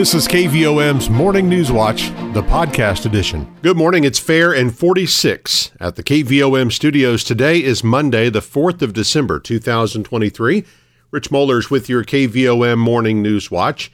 This 0.00 0.14
is 0.14 0.26
KVOM's 0.26 1.10
Morning 1.10 1.46
News 1.46 1.70
Watch, 1.70 2.08
the 2.32 2.42
podcast 2.42 3.04
edition. 3.04 3.54
Good 3.60 3.76
morning. 3.76 4.04
It's 4.04 4.18
fair 4.18 4.50
and 4.50 4.74
46 4.74 5.72
at 5.78 5.96
the 5.96 6.02
KVOM 6.02 6.72
studios. 6.72 7.22
Today 7.22 7.62
is 7.62 7.84
Monday, 7.84 8.30
the 8.30 8.40
4th 8.40 8.80
of 8.80 8.94
December, 8.94 9.38
2023. 9.38 10.64
Rich 11.10 11.30
Mollers 11.30 11.70
with 11.70 11.90
your 11.90 12.02
KVOM 12.02 12.78
Morning 12.78 13.20
News 13.20 13.50
Watch. 13.50 13.92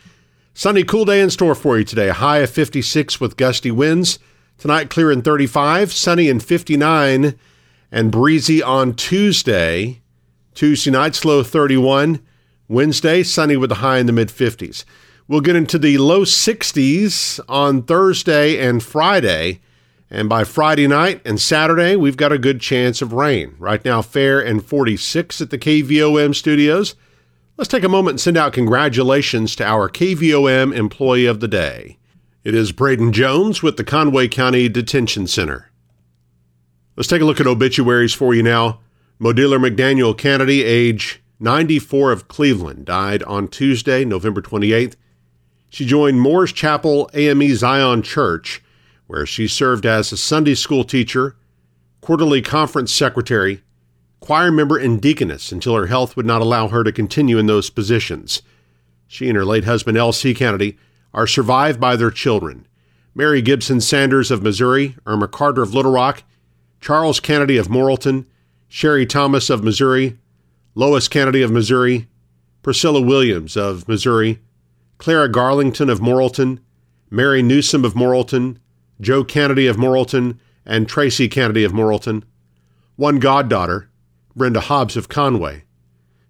Sunny, 0.54 0.84
cool 0.84 1.04
day 1.06 1.20
in 1.20 1.28
store 1.28 1.56
for 1.56 1.76
you 1.76 1.82
today. 1.82 2.10
A 2.10 2.12
high 2.12 2.38
of 2.38 2.50
56 2.50 3.20
with 3.20 3.36
gusty 3.36 3.72
winds. 3.72 4.20
Tonight, 4.58 4.90
clear 4.90 5.10
in 5.10 5.22
35, 5.22 5.92
sunny 5.92 6.28
in 6.28 6.38
59, 6.38 7.36
and 7.90 8.12
breezy 8.12 8.62
on 8.62 8.94
Tuesday. 8.94 10.02
Tuesday 10.54 10.92
night, 10.92 11.16
slow 11.16 11.42
31. 11.42 12.24
Wednesday, 12.68 13.24
sunny 13.24 13.56
with 13.56 13.72
a 13.72 13.76
high 13.76 13.98
in 13.98 14.06
the 14.06 14.12
mid 14.12 14.28
50s. 14.28 14.84
We'll 15.28 15.40
get 15.40 15.56
into 15.56 15.78
the 15.78 15.98
low 15.98 16.20
60s 16.20 17.40
on 17.48 17.82
Thursday 17.82 18.64
and 18.64 18.80
Friday. 18.80 19.60
And 20.08 20.28
by 20.28 20.44
Friday 20.44 20.86
night 20.86 21.20
and 21.24 21.40
Saturday, 21.40 21.96
we've 21.96 22.16
got 22.16 22.30
a 22.30 22.38
good 22.38 22.60
chance 22.60 23.02
of 23.02 23.12
rain. 23.12 23.56
Right 23.58 23.84
now, 23.84 24.02
fair 24.02 24.38
and 24.38 24.64
46 24.64 25.40
at 25.40 25.50
the 25.50 25.58
KVOM 25.58 26.32
studios. 26.32 26.94
Let's 27.56 27.66
take 27.68 27.82
a 27.82 27.88
moment 27.88 28.12
and 28.12 28.20
send 28.20 28.36
out 28.36 28.52
congratulations 28.52 29.56
to 29.56 29.64
our 29.64 29.88
KVOM 29.88 30.72
employee 30.72 31.26
of 31.26 31.40
the 31.40 31.48
day. 31.48 31.98
It 32.44 32.54
is 32.54 32.70
Braden 32.70 33.12
Jones 33.12 33.64
with 33.64 33.78
the 33.78 33.82
Conway 33.82 34.28
County 34.28 34.68
Detention 34.68 35.26
Center. 35.26 35.72
Let's 36.96 37.08
take 37.08 37.20
a 37.20 37.24
look 37.24 37.40
at 37.40 37.48
obituaries 37.48 38.14
for 38.14 38.32
you 38.32 38.44
now. 38.44 38.78
Modeller 39.20 39.58
McDaniel 39.58 40.16
Kennedy, 40.16 40.62
age 40.62 41.20
94 41.40 42.12
of 42.12 42.28
Cleveland, 42.28 42.84
died 42.84 43.24
on 43.24 43.48
Tuesday, 43.48 44.04
November 44.04 44.40
28th. 44.40 44.94
She 45.76 45.84
joined 45.84 46.22
Moores 46.22 46.54
Chapel 46.54 47.10
AME 47.12 47.54
Zion 47.54 48.00
Church, 48.00 48.62
where 49.08 49.26
she 49.26 49.46
served 49.46 49.84
as 49.84 50.10
a 50.10 50.16
Sunday 50.16 50.54
school 50.54 50.84
teacher, 50.84 51.36
quarterly 52.00 52.40
conference 52.40 52.90
secretary, 52.90 53.60
choir 54.20 54.50
member, 54.50 54.78
and 54.78 55.02
deaconess 55.02 55.52
until 55.52 55.74
her 55.74 55.84
health 55.84 56.16
would 56.16 56.24
not 56.24 56.40
allow 56.40 56.68
her 56.68 56.82
to 56.82 56.92
continue 56.92 57.36
in 57.36 57.44
those 57.44 57.68
positions. 57.68 58.40
She 59.06 59.28
and 59.28 59.36
her 59.36 59.44
late 59.44 59.64
husband, 59.64 59.98
L.C. 59.98 60.32
Kennedy, 60.32 60.78
are 61.12 61.26
survived 61.26 61.78
by 61.78 61.94
their 61.94 62.10
children 62.10 62.66
Mary 63.14 63.42
Gibson 63.42 63.82
Sanders 63.82 64.30
of 64.30 64.42
Missouri, 64.42 64.96
Irma 65.04 65.28
Carter 65.28 65.60
of 65.60 65.74
Little 65.74 65.92
Rock, 65.92 66.22
Charles 66.80 67.20
Kennedy 67.20 67.58
of 67.58 67.68
Morrilton, 67.68 68.24
Sherry 68.66 69.04
Thomas 69.04 69.50
of 69.50 69.62
Missouri, 69.62 70.16
Lois 70.74 71.06
Kennedy 71.06 71.42
of 71.42 71.50
Missouri, 71.50 72.08
Priscilla 72.62 73.02
Williams 73.02 73.58
of 73.58 73.86
Missouri, 73.86 74.40
Clara 74.98 75.30
Garlington 75.30 75.90
of 75.90 76.00
Morrilton, 76.00 76.58
Mary 77.10 77.42
Newsom 77.42 77.84
of 77.84 77.94
Morrilton, 77.94 78.58
Joe 79.00 79.24
Kennedy 79.24 79.66
of 79.66 79.76
Morrilton, 79.76 80.38
and 80.64 80.88
Tracy 80.88 81.28
Kennedy 81.28 81.64
of 81.64 81.72
Morrilton, 81.72 82.24
one 82.96 83.18
goddaughter, 83.18 83.88
Brenda 84.34 84.60
Hobbs 84.60 84.96
of 84.96 85.08
Conway, 85.08 85.64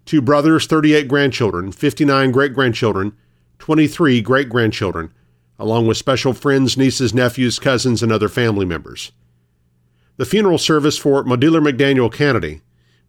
two 0.05 0.21
brothers, 0.21 0.67
38 0.67 1.07
grandchildren, 1.07 1.71
59 1.71 2.31
great 2.31 2.53
grandchildren, 2.53 3.15
23 3.59 4.21
great 4.21 4.49
grandchildren, 4.49 5.11
along 5.59 5.87
with 5.87 5.97
special 5.97 6.33
friends, 6.33 6.77
nieces, 6.77 7.13
nephews, 7.13 7.59
cousins, 7.59 8.03
and 8.03 8.11
other 8.11 8.29
family 8.29 8.65
members. 8.65 9.11
The 10.17 10.25
funeral 10.25 10.57
service 10.57 10.97
for 10.97 11.23
Modeller 11.23 11.61
McDaniel 11.61 12.11
Kennedy 12.11 12.61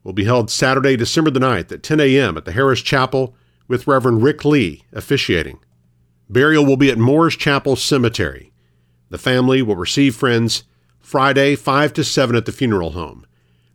will 0.02 0.12
be 0.12 0.24
held 0.24 0.50
Saturday, 0.50 0.96
December 0.96 1.30
the 1.30 1.40
9th 1.40 1.72
at 1.72 1.82
10 1.82 2.00
a.m. 2.00 2.36
at 2.36 2.44
the 2.44 2.52
Harris 2.52 2.80
Chapel 2.80 3.34
with 3.68 3.86
Reverend 3.86 4.22
Rick 4.22 4.44
Lee 4.44 4.82
officiating. 4.92 5.60
Burial 6.28 6.66
will 6.66 6.76
be 6.76 6.90
at 6.90 6.98
Moores 6.98 7.36
Chapel 7.36 7.76
Cemetery. 7.76 8.52
The 9.10 9.18
family 9.18 9.62
will 9.62 9.76
receive 9.76 10.16
friends 10.16 10.64
Friday, 11.00 11.54
5 11.54 11.92
to 11.94 12.04
7 12.04 12.36
at 12.36 12.44
the 12.44 12.52
funeral 12.52 12.90
home. 12.90 13.26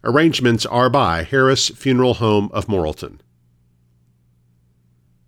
Arrangements 0.04 0.66
are 0.66 0.90
by 0.90 1.24
Harris 1.24 1.70
Funeral 1.70 2.16
Home 2.16 2.50
of 2.54 2.68
Morrilton. 2.68 3.20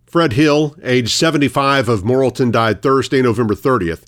Fred 0.05 0.33
Hill, 0.33 0.75
age 0.83 1.11
75 1.13 1.89
of 1.89 2.03
Morrilton, 2.03 2.51
died 2.51 2.81
Thursday, 2.81 3.21
November 3.21 3.55
30th. 3.55 4.03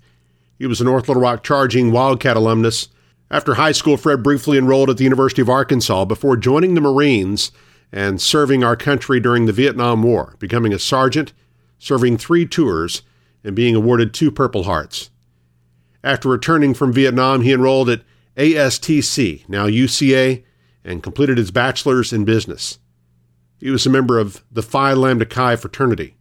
He 0.58 0.68
was 0.68 0.80
a 0.80 0.84
North 0.84 1.08
Little 1.08 1.22
Rock 1.22 1.44
Charging 1.44 1.92
Wildcat 1.92 2.38
alumnus. 2.38 2.90
After 3.30 3.56
high 3.56 3.72
school, 3.72 3.98
Fred 3.98 4.24
briefly 4.24 4.58
enrolled 4.58 4.90
at 4.90 4.98
the 4.98 5.04
University 5.04 5.42
of 5.42 5.50
Arkansas 5.50 6.06
before 6.06 6.38
joining 6.38 6.76
the 6.76 6.82
Marines 6.82 7.52
and 7.92 8.22
serving 8.22 8.64
our 8.64 8.76
country 8.76 9.20
during 9.20 9.46
the 9.46 9.54
Vietnam 9.54 10.04
War, 10.04 10.36
becoming 10.40 10.74
a 10.74 10.80
sergeant, 10.80 11.34
serving 11.80 12.18
three 12.18 12.46
tours, 12.46 13.02
and 13.44 13.56
being 13.56 13.76
awarded 13.76 14.14
two 14.14 14.32
Purple 14.32 14.64
Hearts. 14.64 15.10
After 16.04 16.30
returning 16.30 16.74
from 16.74 16.94
Vietnam, 16.94 17.42
he 17.42 17.54
enrolled 17.54 17.90
at 17.90 18.04
ASTC, 18.36 19.48
now 19.50 19.68
UCA, 19.68 20.44
and 20.84 21.04
completed 21.04 21.38
his 21.38 21.52
bachelor's 21.52 22.14
in 22.14 22.24
business. 22.26 22.80
He 23.60 23.72
was 23.72 23.86
a 23.86 23.90
member 23.90 24.20
of 24.20 24.44
the 24.52 24.62
Phi 24.62 24.94
Lambda 24.94 25.26
Chi 25.26 25.56
fraternity. 25.56 26.16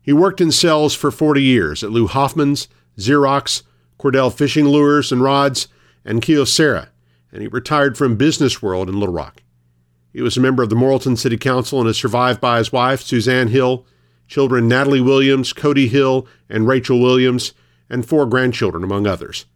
He 0.00 0.12
worked 0.12 0.40
in 0.40 0.50
sales 0.50 0.94
for 0.94 1.10
40 1.10 1.42
years 1.42 1.84
at 1.84 1.92
Lou 1.92 2.08
Hoffman's, 2.08 2.68
Xerox, 2.98 3.62
Cordell 3.98 4.34
Fishing 4.34 4.66
Lures 4.66 5.12
and 5.12 5.22
Rods, 5.22 5.68
and 6.04 6.20
Kyocera, 6.20 6.88
and 7.30 7.42
he 7.42 7.48
retired 7.48 7.96
from 7.96 8.16
Business 8.16 8.60
World 8.60 8.88
in 8.88 8.98
Little 8.98 9.14
Rock. 9.14 9.41
He 10.12 10.22
was 10.22 10.36
a 10.36 10.40
member 10.40 10.62
of 10.62 10.70
the 10.70 10.76
Morrilton 10.76 11.16
City 11.16 11.38
Council 11.38 11.80
and 11.80 11.88
is 11.88 11.96
survived 11.96 12.40
by 12.40 12.58
his 12.58 12.72
wife, 12.72 13.02
Suzanne 13.02 13.48
Hill, 13.48 13.86
children 14.28 14.68
Natalie 14.68 15.00
Williams, 15.00 15.52
Cody 15.52 15.88
Hill, 15.88 16.26
and 16.48 16.68
Rachel 16.68 17.00
Williams, 17.00 17.52
and 17.88 18.06
four 18.06 18.26
grandchildren, 18.26 18.84
among 18.84 19.06
others. 19.06 19.46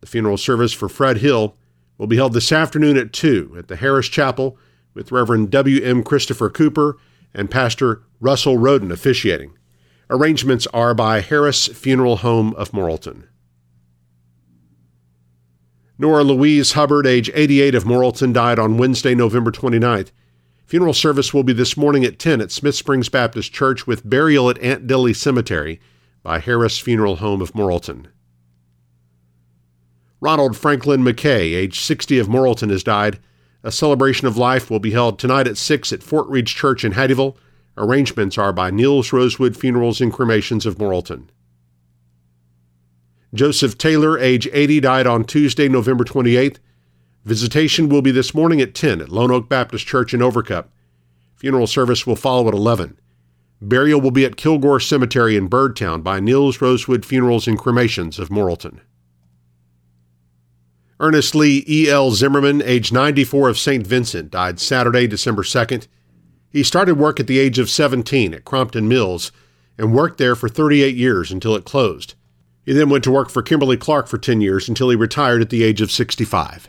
The 0.00 0.06
funeral 0.06 0.36
service 0.36 0.72
for 0.72 0.88
Fred 0.88 1.18
Hill 1.18 1.56
will 1.98 2.06
be 2.06 2.16
held 2.16 2.34
this 2.34 2.52
afternoon 2.52 2.96
at 2.96 3.12
2 3.12 3.56
at 3.58 3.68
the 3.68 3.76
Harris 3.76 4.08
Chapel 4.08 4.58
with 4.94 5.12
Reverend 5.12 5.50
W. 5.50 5.82
M. 5.82 6.02
Christopher 6.02 6.50
Cooper 6.50 6.98
and 7.34 7.50
Pastor 7.50 8.02
Russell 8.20 8.58
Roden 8.58 8.90
officiating. 8.90 9.56
Arrangements 10.08 10.66
are 10.68 10.94
by 10.94 11.20
Harris 11.20 11.66
Funeral 11.66 12.18
Home 12.18 12.54
of 12.54 12.70
Morrilton. 12.72 13.24
Nora 15.98 16.22
Louise 16.22 16.72
Hubbard, 16.72 17.06
age 17.06 17.30
88 17.32 17.74
of 17.74 17.84
Morrilton, 17.84 18.34
died 18.34 18.58
on 18.58 18.76
Wednesday, 18.76 19.14
November 19.14 19.50
29th. 19.50 20.10
Funeral 20.66 20.92
service 20.92 21.32
will 21.32 21.42
be 21.42 21.54
this 21.54 21.74
morning 21.74 22.04
at 22.04 22.18
10 22.18 22.42
at 22.42 22.52
Smith 22.52 22.74
Springs 22.74 23.08
Baptist 23.08 23.52
Church 23.52 23.86
with 23.86 24.08
burial 24.08 24.50
at 24.50 24.58
Aunt 24.58 24.86
Dilly 24.86 25.14
Cemetery 25.14 25.80
by 26.22 26.38
Harris 26.38 26.78
Funeral 26.78 27.16
Home 27.16 27.40
of 27.40 27.52
Morrilton. 27.54 28.08
Ronald 30.20 30.56
Franklin 30.56 31.02
McKay, 31.02 31.54
age 31.54 31.80
60 31.80 32.18
of 32.18 32.26
Morrilton, 32.26 32.68
has 32.70 32.82
died. 32.82 33.18
A 33.62 33.72
celebration 33.72 34.26
of 34.26 34.36
life 34.36 34.70
will 34.70 34.80
be 34.80 34.90
held 34.90 35.18
tonight 35.18 35.46
at 35.46 35.56
6 35.56 35.94
at 35.94 36.02
Fort 36.02 36.26
Ridge 36.28 36.54
Church 36.54 36.84
in 36.84 36.92
Hattieville. 36.92 37.36
Arrangements 37.78 38.36
are 38.36 38.52
by 38.52 38.70
Niels 38.70 39.14
Rosewood 39.14 39.56
Funerals 39.56 40.00
and 40.02 40.12
Cremations 40.12 40.66
of 40.66 40.76
Morrilton. 40.76 41.28
Joseph 43.36 43.76
Taylor, 43.76 44.18
age 44.18 44.48
80, 44.52 44.80
died 44.80 45.06
on 45.06 45.24
Tuesday, 45.24 45.68
November 45.68 46.04
28th. 46.04 46.56
Visitation 47.24 47.88
will 47.88 48.02
be 48.02 48.10
this 48.10 48.34
morning 48.34 48.60
at 48.60 48.74
10 48.74 49.00
at 49.00 49.10
Lone 49.10 49.30
Oak 49.30 49.48
Baptist 49.48 49.86
Church 49.86 50.14
in 50.14 50.20
Overcup. 50.20 50.66
Funeral 51.36 51.66
service 51.66 52.06
will 52.06 52.16
follow 52.16 52.48
at 52.48 52.54
11. 52.54 52.98
Burial 53.60 54.00
will 54.00 54.10
be 54.10 54.24
at 54.24 54.36
Kilgore 54.36 54.80
Cemetery 54.80 55.36
in 55.36 55.50
Birdtown 55.50 56.02
by 56.02 56.18
Niels 56.18 56.60
Rosewood 56.60 57.04
Funerals 57.04 57.46
and 57.46 57.58
Cremations 57.58 58.18
of 58.18 58.30
Morrilton. 58.30 58.80
Ernest 60.98 61.34
Lee 61.34 61.62
E.L. 61.68 62.12
Zimmerman, 62.12 62.62
age 62.62 62.90
94 62.90 63.50
of 63.50 63.58
St. 63.58 63.86
Vincent, 63.86 64.30
died 64.30 64.58
Saturday, 64.58 65.06
December 65.06 65.42
2nd. 65.42 65.88
He 66.48 66.62
started 66.62 66.94
work 66.94 67.20
at 67.20 67.26
the 67.26 67.38
age 67.38 67.58
of 67.58 67.68
17 67.68 68.32
at 68.32 68.46
Crompton 68.46 68.88
Mills 68.88 69.30
and 69.76 69.92
worked 69.92 70.16
there 70.16 70.34
for 70.34 70.48
38 70.48 70.96
years 70.96 71.30
until 71.30 71.54
it 71.54 71.66
closed. 71.66 72.14
He 72.66 72.72
then 72.72 72.90
went 72.90 73.04
to 73.04 73.12
work 73.12 73.30
for 73.30 73.42
Kimberly 73.42 73.76
Clark 73.76 74.08
for 74.08 74.18
10 74.18 74.40
years 74.40 74.68
until 74.68 74.90
he 74.90 74.96
retired 74.96 75.40
at 75.40 75.50
the 75.50 75.62
age 75.62 75.80
of 75.80 75.92
65. 75.92 76.68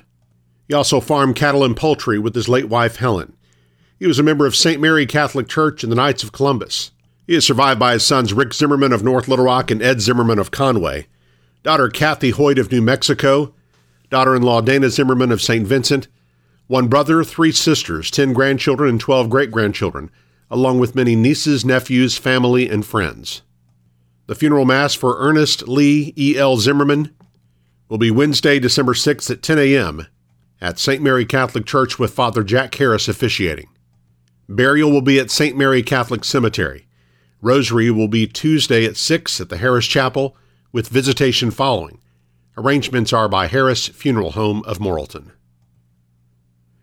He 0.67 0.73
also 0.73 0.99
farmed 0.99 1.35
cattle 1.35 1.63
and 1.63 1.75
poultry 1.75 2.19
with 2.19 2.35
his 2.35 2.47
late 2.47 2.69
wife 2.69 2.97
Helen. 2.97 3.35
He 3.99 4.05
was 4.05 4.19
a 4.19 4.23
member 4.23 4.45
of 4.45 4.55
St. 4.55 4.79
Mary 4.79 5.07
Catholic 5.07 5.47
Church 5.47 5.81
and 5.81 5.91
the 5.91 5.95
Knights 5.95 6.23
of 6.23 6.31
Columbus. 6.31 6.91
He 7.25 7.33
is 7.33 7.45
survived 7.45 7.79
by 7.79 7.93
his 7.93 8.05
sons 8.05 8.31
Rick 8.31 8.53
Zimmerman 8.53 8.93
of 8.93 9.03
North 9.03 9.27
Little 9.27 9.45
Rock 9.45 9.71
and 9.71 9.81
Ed 9.81 9.99
Zimmerman 9.99 10.37
of 10.37 10.51
Conway, 10.51 11.07
daughter 11.63 11.89
Kathy 11.89 12.29
Hoyt 12.29 12.59
of 12.59 12.71
New 12.71 12.81
Mexico, 12.81 13.55
daughter 14.11 14.35
in 14.35 14.43
law 14.43 14.61
Dana 14.61 14.91
Zimmerman 14.91 15.31
of 15.31 15.41
St. 15.41 15.65
Vincent, 15.65 16.07
one 16.67 16.87
brother, 16.87 17.23
three 17.23 17.51
sisters, 17.51 18.11
10 18.11 18.33
grandchildren, 18.33 18.91
and 18.91 18.99
12 18.99 19.31
great 19.31 19.49
grandchildren, 19.49 20.11
along 20.51 20.79
with 20.79 20.95
many 20.95 21.15
nieces, 21.15 21.65
nephews, 21.65 22.17
family, 22.17 22.69
and 22.69 22.85
friends. 22.85 23.41
The 24.27 24.35
funeral 24.35 24.65
mass 24.65 24.93
for 24.93 25.17
Ernest 25.19 25.69
Lee 25.69 26.13
E.L. 26.17 26.57
Zimmerman 26.57 27.15
will 27.87 27.97
be 27.97 28.11
Wednesday, 28.11 28.59
December 28.59 28.93
6th 28.93 29.31
at 29.31 29.41
10 29.41 29.57
a.m. 29.57 30.07
at 30.59 30.77
St. 30.77 31.01
Mary 31.01 31.25
Catholic 31.25 31.65
Church 31.65 31.97
with 31.97 32.13
Father 32.13 32.43
Jack 32.43 32.75
Harris 32.75 33.07
officiating. 33.07 33.69
Burial 34.49 34.91
will 34.91 35.01
be 35.01 35.17
at 35.17 35.31
St. 35.31 35.57
Mary 35.57 35.81
Catholic 35.81 36.25
Cemetery. 36.25 36.87
Rosary 37.41 37.89
will 37.89 38.09
be 38.09 38.27
Tuesday 38.27 38.85
at 38.85 38.97
6 38.97 39.39
at 39.39 39.47
the 39.47 39.57
Harris 39.57 39.85
Chapel, 39.85 40.35
with 40.73 40.89
visitation 40.89 41.49
following. 41.49 42.01
Arrangements 42.57 43.13
are 43.13 43.29
by 43.29 43.47
Harris 43.47 43.87
Funeral 43.87 44.31
Home 44.31 44.61
of 44.65 44.79
Morrilton. 44.79 45.31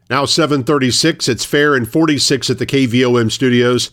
Now 0.08 0.24
736, 0.24 1.28
it's 1.28 1.44
fair 1.44 1.74
and 1.74 1.86
46 1.86 2.48
at 2.48 2.58
the 2.58 2.66
KVOM 2.66 3.30
studios. 3.30 3.90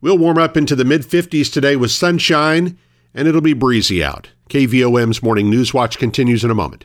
We'll 0.00 0.18
warm 0.18 0.38
up 0.38 0.56
into 0.56 0.76
the 0.76 0.84
mid 0.84 1.02
50s 1.02 1.52
today 1.52 1.76
with 1.76 1.90
sunshine, 1.90 2.78
and 3.14 3.28
it'll 3.28 3.40
be 3.40 3.52
breezy 3.52 4.02
out. 4.02 4.30
KVOM's 4.48 5.22
Morning 5.22 5.48
News 5.48 5.72
Watch 5.72 5.98
continues 5.98 6.44
in 6.44 6.50
a 6.50 6.54
moment. 6.54 6.84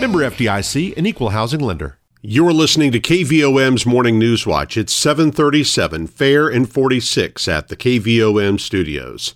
Member 0.00 0.18
FDIC, 0.18 0.96
an 0.96 1.06
equal 1.06 1.30
housing 1.30 1.60
lender. 1.60 1.98
You're 2.20 2.52
listening 2.52 2.92
to 2.92 3.00
KVOM's 3.00 3.86
Morning 3.86 4.18
News 4.18 4.46
Watch. 4.46 4.76
It's 4.76 4.92
737, 4.92 6.06
fair 6.06 6.48
and 6.48 6.70
46 6.70 7.48
at 7.48 7.68
the 7.68 7.76
KVOM 7.76 8.58
studios. 8.60 9.34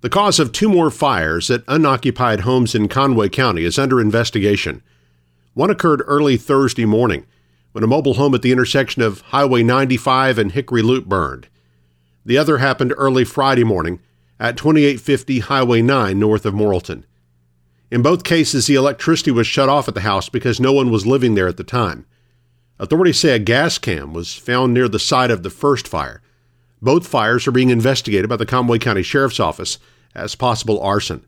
The 0.00 0.10
cause 0.10 0.38
of 0.38 0.52
two 0.52 0.68
more 0.68 0.90
fires 0.90 1.50
at 1.50 1.64
unoccupied 1.66 2.40
homes 2.40 2.74
in 2.74 2.88
Conway 2.88 3.30
County 3.30 3.64
is 3.64 3.78
under 3.78 4.00
investigation. 4.00 4.82
One 5.54 5.70
occurred 5.70 6.02
early 6.06 6.36
Thursday 6.36 6.84
morning 6.84 7.26
when 7.72 7.82
a 7.82 7.88
mobile 7.88 8.14
home 8.14 8.34
at 8.34 8.42
the 8.42 8.52
intersection 8.52 9.02
of 9.02 9.22
Highway 9.22 9.62
95 9.62 10.38
and 10.38 10.52
Hickory 10.52 10.82
Loop 10.82 11.06
burned. 11.06 11.48
The 12.24 12.38
other 12.38 12.58
happened 12.58 12.94
early 12.96 13.24
Friday 13.24 13.64
morning 13.64 14.00
at 14.38 14.56
2850 14.56 15.40
Highway 15.40 15.82
9 15.82 16.18
north 16.18 16.46
of 16.46 16.54
Morrilton. 16.54 17.04
In 17.90 18.02
both 18.02 18.24
cases, 18.24 18.66
the 18.66 18.74
electricity 18.74 19.30
was 19.30 19.46
shut 19.46 19.68
off 19.68 19.88
at 19.88 19.94
the 19.94 20.02
house 20.02 20.28
because 20.28 20.60
no 20.60 20.72
one 20.72 20.90
was 20.90 21.06
living 21.06 21.34
there 21.34 21.48
at 21.48 21.56
the 21.56 21.64
time. 21.64 22.04
Authorities 22.78 23.18
say 23.18 23.34
a 23.34 23.38
gas 23.38 23.78
can 23.78 24.12
was 24.12 24.34
found 24.34 24.74
near 24.74 24.88
the 24.88 24.98
site 24.98 25.30
of 25.30 25.42
the 25.42 25.50
first 25.50 25.88
fire. 25.88 26.22
Both 26.80 27.08
fires 27.08 27.46
are 27.48 27.52
being 27.52 27.70
investigated 27.70 28.28
by 28.28 28.36
the 28.36 28.46
Conway 28.46 28.78
County 28.78 29.02
Sheriff's 29.02 29.40
Office 29.40 29.78
as 30.14 30.34
possible 30.34 30.80
arson. 30.80 31.24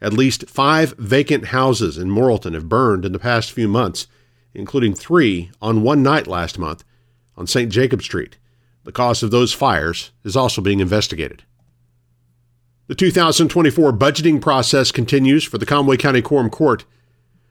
At 0.00 0.12
least 0.12 0.48
five 0.48 0.94
vacant 0.96 1.46
houses 1.46 1.98
in 1.98 2.08
Morrilton 2.08 2.54
have 2.54 2.68
burned 2.68 3.04
in 3.04 3.12
the 3.12 3.18
past 3.18 3.50
few 3.50 3.68
months, 3.68 4.06
including 4.54 4.94
three 4.94 5.50
on 5.60 5.82
one 5.82 6.02
night 6.02 6.26
last 6.26 6.58
month 6.58 6.84
on 7.36 7.46
St. 7.46 7.70
Jacob 7.70 8.02
Street. 8.02 8.38
The 8.84 8.92
cause 8.92 9.22
of 9.22 9.30
those 9.30 9.52
fires 9.52 10.12
is 10.24 10.36
also 10.36 10.62
being 10.62 10.80
investigated. 10.80 11.42
The 12.88 12.94
2024 12.94 13.92
budgeting 13.92 14.40
process 14.40 14.90
continues 14.92 15.44
for 15.44 15.58
the 15.58 15.66
Conway 15.66 15.98
County 15.98 16.22
Quorum 16.22 16.48
Court. 16.48 16.86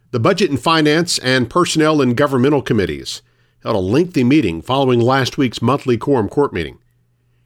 The 0.10 0.20
Budget 0.20 0.50
and 0.50 0.60
Finance 0.60 1.20
and 1.20 1.48
Personnel 1.48 2.02
and 2.02 2.18
Governmental 2.18 2.64
Committees 2.64 3.22
held 3.62 3.76
a 3.76 3.80
lengthy 3.80 4.24
meeting 4.24 4.64
following 4.64 5.00
last 5.00 5.38
week's 5.38 5.62
monthly 5.62 5.96
Quorum 5.96 6.28
Court 6.28 6.54
meeting. 6.54 6.80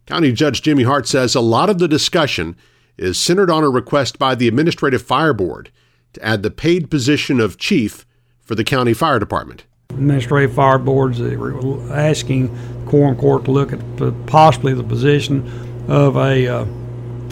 County 0.06 0.32
Judge 0.32 0.62
Jimmy 0.62 0.84
Hart 0.84 1.06
says 1.06 1.36
a 1.36 1.42
lot 1.42 1.70
of 1.70 1.80
the 1.80 1.88
discussion 1.90 2.56
is 2.96 3.20
centered 3.20 3.52
on 3.52 3.66
a 3.66 3.70
request 3.70 4.18
by 4.18 4.36
the 4.36 4.48
Administrative 4.48 5.02
Fire 5.02 5.34
Board 5.34 5.70
to 6.14 6.26
add 6.26 6.44
the 6.44 6.52
paid 6.52 6.90
position 6.90 7.42
of 7.42 7.58
chief 7.58 8.06
for 8.40 8.56
the 8.56 8.64
county 8.64 8.94
fire 8.94 9.20
department. 9.20 9.66
Administrative 9.90 10.56
Fire 10.56 10.80
Board's 10.80 11.20
are 11.20 11.94
asking 11.94 12.48
Quorum 12.86 13.18
Court 13.18 13.44
to 13.44 13.52
look 13.52 13.74
at 13.74 13.82
possibly 14.28 14.74
the 14.74 14.82
position 14.82 15.46
of 15.90 16.16
a 16.16 16.48
uh, 16.48 16.66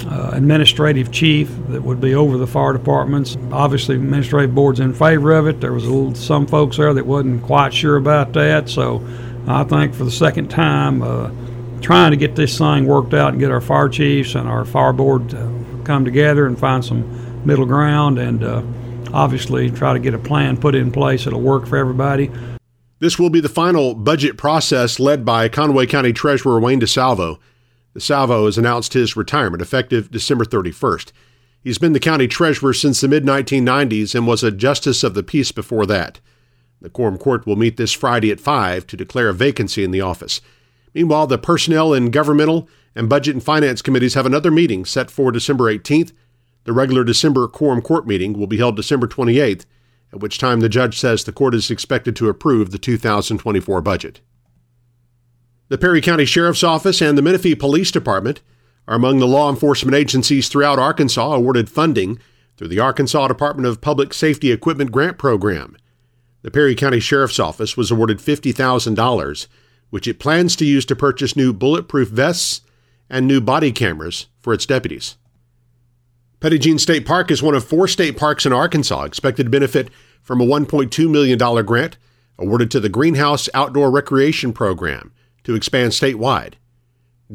uh, 0.07 0.31
administrative 0.34 1.12
chief 1.12 1.50
that 1.69 1.81
would 1.81 2.00
be 2.00 2.16
over 2.16 2.38
the 2.38 2.48
fire 2.48 2.74
departments. 2.74 3.38
Obviously, 3.51 3.96
administrative 3.96 4.56
board's 4.56 4.80
in 4.80 4.94
favor 4.94 5.31
of 5.31 5.48
it. 5.48 5.62
There 5.62 5.74
was 5.74 5.86
little, 5.86 6.16
some 6.16 6.48
folks 6.48 6.78
there 6.78 6.94
that 6.94 7.06
wasn't 7.06 7.44
quite 7.44 7.74
sure 7.74 7.98
about 7.98 8.34
that. 8.34 8.69
So, 8.69 9.06
I 9.48 9.63
think 9.63 9.94
for 9.94 10.04
the 10.04 10.12
second 10.12 10.50
time, 10.50 11.01
uh, 11.01 11.31
trying 11.81 12.12
to 12.12 12.18
get 12.18 12.36
this 12.36 12.57
thing 12.57 12.86
worked 12.86 13.13
out 13.13 13.31
and 13.31 13.40
get 13.40 13.51
our 13.51 13.62
fire 13.62 13.90
chiefs 13.90 14.36
and 14.36 14.48
our 14.48 14.66
fire 14.66 14.94
board 14.94 15.30
to 15.30 15.81
come 15.86 16.06
together 16.06 16.45
and 16.45 16.60
find 16.60 16.84
some 16.84 17.45
middle 17.45 17.66
ground 17.66 18.19
and 18.19 18.44
uh, 18.44 18.62
obviously 19.13 19.72
try 19.72 19.94
to 19.94 20.00
get 20.00 20.13
a 20.13 20.19
plan 20.19 20.57
put 20.57 20.75
in 20.75 20.92
place 20.92 21.24
that'll 21.24 21.42
work 21.42 21.66
for 21.66 21.78
everybody. 21.78 22.30
This 23.00 23.18
will 23.18 23.30
be 23.30 23.40
the 23.40 23.50
final 23.50 23.95
budget 23.95 24.38
process 24.38 25.00
led 25.00 25.24
by 25.24 25.48
Conway 25.48 25.86
County 25.86 26.12
Treasurer 26.12 26.60
Wayne 26.60 26.81
DeSalvo. 26.81 27.40
DeSalvo 28.00 28.46
has 28.46 28.57
announced 28.57 28.94
his 28.94 29.18
retirement 29.18 29.62
effective 29.62 30.10
December 30.10 30.46
31st. 30.46 31.12
He's 31.62 31.78
been 31.78 31.92
the 31.92 32.00
county 32.00 32.30
treasurer 32.30 32.74
since 32.74 33.01
the 33.01 33.10
mid 33.10 33.25
1990s 33.25 34.16
and 34.16 34.25
was 34.25 34.42
a 34.42 34.51
justice 34.51 35.04
of 35.04 35.13
the 35.13 35.24
peace 35.24 35.51
before 35.51 35.86
that. 35.86 36.22
The 36.81 36.90
Quorum 36.90 37.18
Court 37.18 37.46
will 37.46 37.57
meet 37.57 37.75
this 37.75 37.92
Friday 37.92 38.31
at 38.31 38.40
5 38.40 38.88
to 38.88 38.96
declare 38.96 39.28
a 39.28 39.34
vacancy 39.34 39.84
in 39.84 39.92
the 39.92 40.00
office. 40.00 40.40
Meanwhile, 40.94 41.28
the 41.28 41.38
Personnel 41.38 41.94
and 41.94 42.13
Governmental 42.13 42.69
and 42.96 43.10
Budget 43.10 43.36
and 43.36 43.44
Finance 43.44 43.81
Committees 43.81 44.13
have 44.13 44.25
another 44.25 44.50
meeting 44.50 44.86
set 44.86 45.12
for 45.12 45.30
December 45.30 45.66
18th. 45.66 46.13
The 46.63 46.74
regular 46.74 47.04
December 47.04 47.50
Quorum 47.50 47.81
Court 47.81 48.07
meeting 48.07 48.31
will 48.31 48.48
be 48.48 48.57
held 48.57 48.78
December 48.78 49.07
28th, 49.07 49.66
at 50.13 50.22
which 50.22 50.38
time 50.38 50.62
the 50.62 50.69
judge 50.69 50.98
says 50.98 51.25
the 51.25 51.34
court 51.34 51.54
is 51.54 51.69
expected 51.69 52.16
to 52.16 52.30
approve 52.30 52.72
the 52.72 52.80
2024 52.80 53.81
budget. 53.81 54.22
The 55.69 55.77
Perry 55.77 56.01
County 56.01 56.25
Sheriff's 56.25 56.63
Office 56.63 57.00
and 57.00 57.16
the 57.16 57.21
Menifee 57.21 57.54
Police 57.54 57.92
Department 57.92 58.42
are 58.88 58.95
among 58.95 59.19
the 59.19 59.27
law 59.27 59.51
enforcement 59.51 59.95
agencies 59.95 60.50
throughout 60.50 60.80
Arkansas 60.80 61.33
awarded 61.33 61.69
funding 61.69 62.18
through 62.57 62.69
the 62.69 62.80
Arkansas 62.80 63.27
Department 63.27 63.68
of 63.68 63.80
Public 63.80 64.12
Safety 64.12 64.51
Equipment 64.51 64.92
Grant 64.92 65.19
Program. 65.19 65.77
The 66.42 66.50
Perry 66.50 66.74
County 66.74 67.00
Sheriff's 67.00 67.38
Office 67.38 67.77
was 67.77 67.92
awarded 67.92 68.18
$50,000, 68.18 69.48
which 69.92 70.07
it 70.07 70.18
plans 70.18 70.56
to 70.56 70.66
use 70.66 70.86
to 70.86 70.95
purchase 70.95 71.36
new 71.36 71.54
bulletproof 71.54 72.10
vests 72.10 72.62
and 73.07 73.27
new 73.27 73.39
body 73.39 73.71
cameras 73.71 74.25
for 74.42 74.56
its 74.56 74.66
deputies. 74.66 75.18
Petit 76.39 76.57
Jean 76.57 76.80
State 76.80 77.06
Park 77.06 77.30
is 77.30 77.44
one 77.44 77.54
of 77.54 77.64
four 77.64 77.88
state 77.88 78.18
parks 78.18 78.44
in 78.44 78.52
Arkansas 78.52 79.04
expected 79.04 79.44
to 79.44 79.49
benefit 79.52 79.92
from 80.23 80.42
a 80.42 80.45
$1.2 80.45 81.11
million 81.11 81.38
grant 81.64 81.99
awarded 82.40 82.71
to 82.71 82.80
the 82.80 82.90
Greenhouse 82.90 83.47
Outdoor 83.54 83.92
Recreation 83.92 84.52
Program 84.52 85.11
to 85.50 85.56
expand 85.56 85.92
statewide. 85.92 86.54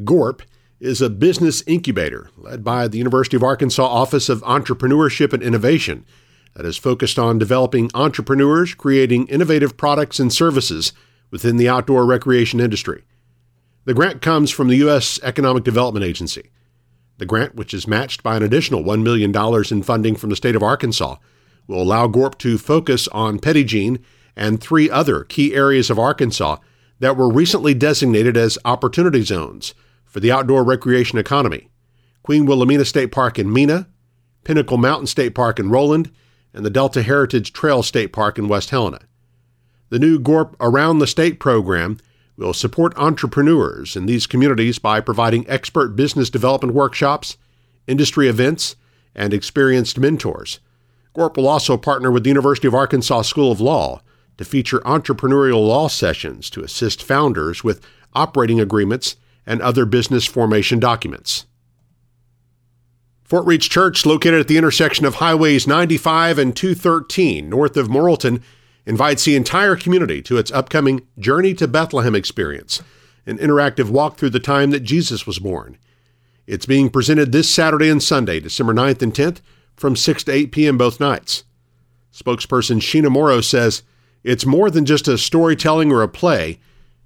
GORP 0.05 0.41
is 0.79 1.01
a 1.01 1.09
business 1.09 1.61
incubator 1.67 2.29
led 2.37 2.63
by 2.63 2.87
the 2.87 2.97
University 2.97 3.35
of 3.35 3.43
Arkansas 3.43 3.85
Office 3.85 4.29
of 4.29 4.41
Entrepreneurship 4.43 5.33
and 5.33 5.43
Innovation 5.43 6.05
that 6.55 6.65
is 6.65 6.77
focused 6.77 7.19
on 7.19 7.37
developing 7.37 7.91
entrepreneurs 7.93 8.73
creating 8.73 9.27
innovative 9.27 9.75
products 9.75 10.17
and 10.17 10.31
services 10.31 10.93
within 11.29 11.57
the 11.57 11.67
outdoor 11.67 12.05
recreation 12.05 12.61
industry. 12.61 13.03
The 13.83 13.93
grant 13.93 14.21
comes 14.21 14.49
from 14.49 14.69
the 14.69 14.77
U.S. 14.77 15.19
Economic 15.21 15.65
Development 15.65 16.05
Agency. 16.05 16.51
The 17.17 17.25
grant, 17.25 17.55
which 17.55 17.73
is 17.73 17.85
matched 17.85 18.23
by 18.23 18.37
an 18.37 18.43
additional 18.43 18.81
$1 18.81 19.03
million 19.03 19.35
in 19.71 19.83
funding 19.83 20.15
from 20.15 20.29
the 20.29 20.37
state 20.37 20.55
of 20.55 20.63
Arkansas, 20.63 21.17
will 21.67 21.81
allow 21.81 22.07
GORP 22.07 22.37
to 22.37 22.57
focus 22.57 23.09
on 23.09 23.41
Jean 23.41 23.99
and 24.37 24.61
three 24.61 24.89
other 24.89 25.25
key 25.25 25.53
areas 25.53 25.89
of 25.89 25.99
Arkansas 25.99 26.57
that 26.99 27.17
were 27.17 27.31
recently 27.31 27.73
designated 27.73 28.37
as 28.37 28.57
opportunity 28.65 29.21
zones 29.21 29.73
for 30.05 30.19
the 30.19 30.31
outdoor 30.31 30.63
recreation 30.63 31.17
economy 31.17 31.69
Queen 32.23 32.45
Wilhelmina 32.45 32.85
State 32.85 33.11
Park 33.11 33.37
in 33.37 33.53
Mena, 33.53 33.87
Pinnacle 34.43 34.77
Mountain 34.77 35.07
State 35.07 35.35
Park 35.35 35.59
in 35.59 35.69
Roland, 35.69 36.11
and 36.53 36.65
the 36.65 36.71
Delta 36.71 37.03
Heritage 37.03 37.53
Trail 37.53 37.83
State 37.83 38.13
Park 38.13 38.39
in 38.39 38.47
West 38.47 38.71
Helena. 38.71 38.99
The 39.89 39.99
new 39.99 40.17
GORP 40.17 40.55
Around 40.59 40.99
the 40.99 41.07
State 41.07 41.39
program 41.39 41.99
will 42.37 42.53
support 42.53 42.97
entrepreneurs 42.97 43.95
in 43.95 44.07
these 44.07 44.25
communities 44.25 44.79
by 44.79 44.99
providing 45.01 45.47
expert 45.47 45.95
business 45.95 46.29
development 46.29 46.73
workshops, 46.73 47.37
industry 47.87 48.27
events, 48.27 48.75
and 49.13 49.33
experienced 49.33 49.99
mentors. 49.99 50.59
GORP 51.13 51.37
will 51.37 51.47
also 51.47 51.77
partner 51.77 52.11
with 52.11 52.23
the 52.23 52.29
University 52.29 52.67
of 52.67 52.73
Arkansas 52.73 53.21
School 53.21 53.51
of 53.51 53.61
Law 53.61 54.01
to 54.37 54.45
feature 54.45 54.79
entrepreneurial 54.81 55.65
law 55.65 55.87
sessions 55.87 56.49
to 56.49 56.63
assist 56.63 57.03
founders 57.03 57.63
with 57.63 57.85
operating 58.13 58.59
agreements 58.59 59.15
and 59.45 59.61
other 59.61 59.85
business 59.85 60.25
formation 60.25 60.79
documents. 60.79 61.45
Fort 63.23 63.45
Reach 63.45 63.69
Church, 63.69 64.05
located 64.05 64.39
at 64.41 64.47
the 64.47 64.57
intersection 64.57 65.05
of 65.05 65.15
Highways 65.15 65.67
95 65.67 66.37
and 66.37 66.55
213 66.55 67.49
north 67.49 67.75
of 67.75 67.87
Morrilton, 67.87 68.41
invites 68.85 69.25
the 69.25 69.35
entire 69.35 69.75
community 69.75 70.21
to 70.21 70.37
its 70.37 70.51
upcoming 70.51 71.07
Journey 71.17 71.55
to 71.55 71.67
Bethlehem 71.67 72.13
experience, 72.13 72.83
an 73.25 73.39
interactive 73.39 73.89
walk 73.89 74.17
through 74.17 74.29
the 74.29 74.39
time 74.39 74.69
that 74.69 74.81
Jesus 74.81 75.25
was 75.25 75.39
born. 75.39 75.77
It's 76.45 76.67
being 76.67 76.91
presented 76.91 77.31
this 77.31 77.49
Saturday 77.49 77.89
and 77.89 78.01
Sunday, 78.01 78.39
December 78.39 78.75
9th 78.75 79.01
and 79.01 79.13
10th, 79.13 79.41
from 79.75 79.95
6 79.95 80.23
to 80.25 80.31
8 80.31 80.51
p.m. 80.51 80.77
both 80.77 80.99
nights. 80.99 81.43
Spokesperson 82.13 82.79
Sheena 82.79 83.09
Morrow 83.09 83.41
says 83.41 83.81
it's 84.25 84.45
more 84.45 84.71
than 84.71 84.85
just 84.85 85.07
a 85.07 85.19
storytelling 85.19 85.91
or 85.91 86.01
a 86.01 86.07
play. 86.07 86.59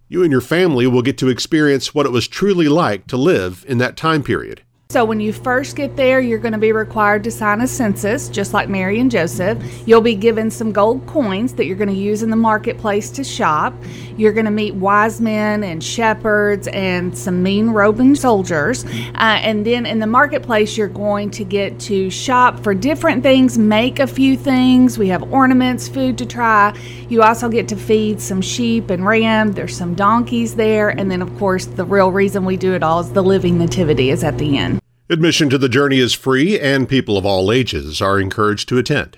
You 0.07 0.23
and 0.23 0.31
your 0.31 0.41
family 0.41 0.87
will 0.87 1.01
get 1.01 1.17
to 1.17 1.27
experience 1.27 1.93
what 1.93 2.05
it 2.05 2.13
was 2.13 2.29
truly 2.29 2.69
like 2.69 3.07
to 3.07 3.17
live 3.17 3.65
in 3.67 3.77
that 3.79 3.97
time 3.97 4.23
period. 4.23 4.63
So, 4.91 5.05
when 5.05 5.19
you 5.19 5.33
first 5.33 5.75
get 5.75 5.95
there, 5.95 6.19
you're 6.19 6.39
going 6.39 6.53
to 6.53 6.57
be 6.57 6.71
required 6.71 7.23
to 7.25 7.29
sign 7.29 7.61
a 7.61 7.67
census, 7.67 8.27
just 8.27 8.55
like 8.55 8.69
Mary 8.69 8.99
and 8.99 9.11
Joseph. 9.11 9.63
You'll 9.87 10.01
be 10.01 10.15
given 10.15 10.49
some 10.49 10.71
gold 10.71 11.05
coins 11.05 11.53
that 11.53 11.67
you're 11.67 11.75
going 11.75 11.91
to 11.91 11.93
use 11.93 12.23
in 12.23 12.31
the 12.31 12.35
marketplace 12.35 13.11
to 13.11 13.23
shop. 13.23 13.75
You're 14.17 14.33
going 14.33 14.45
to 14.45 14.51
meet 14.51 14.73
wise 14.73 15.21
men 15.21 15.63
and 15.63 15.83
shepherds 15.83 16.67
and 16.69 17.15
some 17.15 17.43
mean 17.43 17.69
Roman 17.69 18.15
soldiers. 18.15 18.83
Uh, 18.83 19.37
and 19.43 19.63
then 19.63 19.85
in 19.85 19.99
the 19.99 20.07
marketplace, 20.07 20.75
you're 20.75 20.87
going 20.87 21.29
to 21.29 21.43
get 21.43 21.79
to 21.81 22.09
shop 22.09 22.59
for 22.61 22.73
different 22.73 23.21
things, 23.21 23.59
make 23.59 23.99
a 23.99 24.07
few 24.07 24.35
things. 24.35 24.97
We 24.97 25.09
have 25.09 25.21
ornaments, 25.31 25.87
food 25.87 26.17
to 26.17 26.25
try. 26.25 26.75
You 27.09 27.21
also 27.21 27.47
get 27.47 27.67
to 27.67 27.75
feed 27.75 28.19
some 28.19 28.41
sheep 28.41 28.89
and 28.89 29.05
ram. 29.05 29.51
There's 29.51 29.77
some 29.77 29.93
donkeys 29.93 30.55
there. 30.55 30.89
And 30.89 31.11
then, 31.11 31.21
of 31.21 31.37
course, 31.37 31.67
the 31.67 31.85
real 31.85 32.11
reason 32.11 32.43
we 32.43 32.57
do 32.57 32.73
it 32.73 32.81
all 32.81 33.01
is 33.01 33.11
the 33.11 33.21
living 33.21 33.59
nativity 33.59 34.09
is 34.09 34.23
at 34.23 34.39
the 34.39 34.57
end. 34.57 34.78
Admission 35.11 35.49
to 35.49 35.57
the 35.57 35.67
journey 35.67 35.97
is 35.97 36.13
free, 36.13 36.59
and 36.59 36.87
people 36.87 37.17
of 37.17 37.25
all 37.25 37.51
ages 37.51 37.99
are 37.99 38.19
encouraged 38.19 38.69
to 38.69 38.77
attend. 38.77 39.17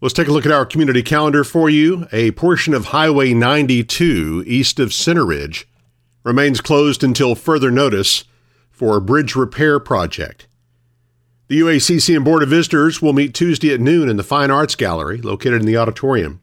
Let's 0.00 0.12
take 0.12 0.26
a 0.26 0.32
look 0.32 0.44
at 0.44 0.50
our 0.50 0.66
community 0.66 1.04
calendar 1.04 1.44
for 1.44 1.70
you. 1.70 2.08
A 2.10 2.32
portion 2.32 2.74
of 2.74 2.86
Highway 2.86 3.32
92 3.32 4.42
east 4.44 4.80
of 4.80 4.92
Center 4.92 5.24
Ridge 5.24 5.68
remains 6.24 6.60
closed 6.60 7.04
until 7.04 7.36
further 7.36 7.70
notice 7.70 8.24
for 8.72 8.96
a 8.96 9.00
bridge 9.00 9.36
repair 9.36 9.78
project. 9.78 10.48
The 11.46 11.60
UACCM 11.60 12.24
Board 12.24 12.42
of 12.42 12.48
Visitors 12.48 13.00
will 13.00 13.12
meet 13.12 13.34
Tuesday 13.34 13.72
at 13.72 13.80
noon 13.80 14.08
in 14.08 14.16
the 14.16 14.24
Fine 14.24 14.50
Arts 14.50 14.74
Gallery 14.74 15.18
located 15.18 15.60
in 15.60 15.66
the 15.66 15.76
auditorium. 15.76 16.40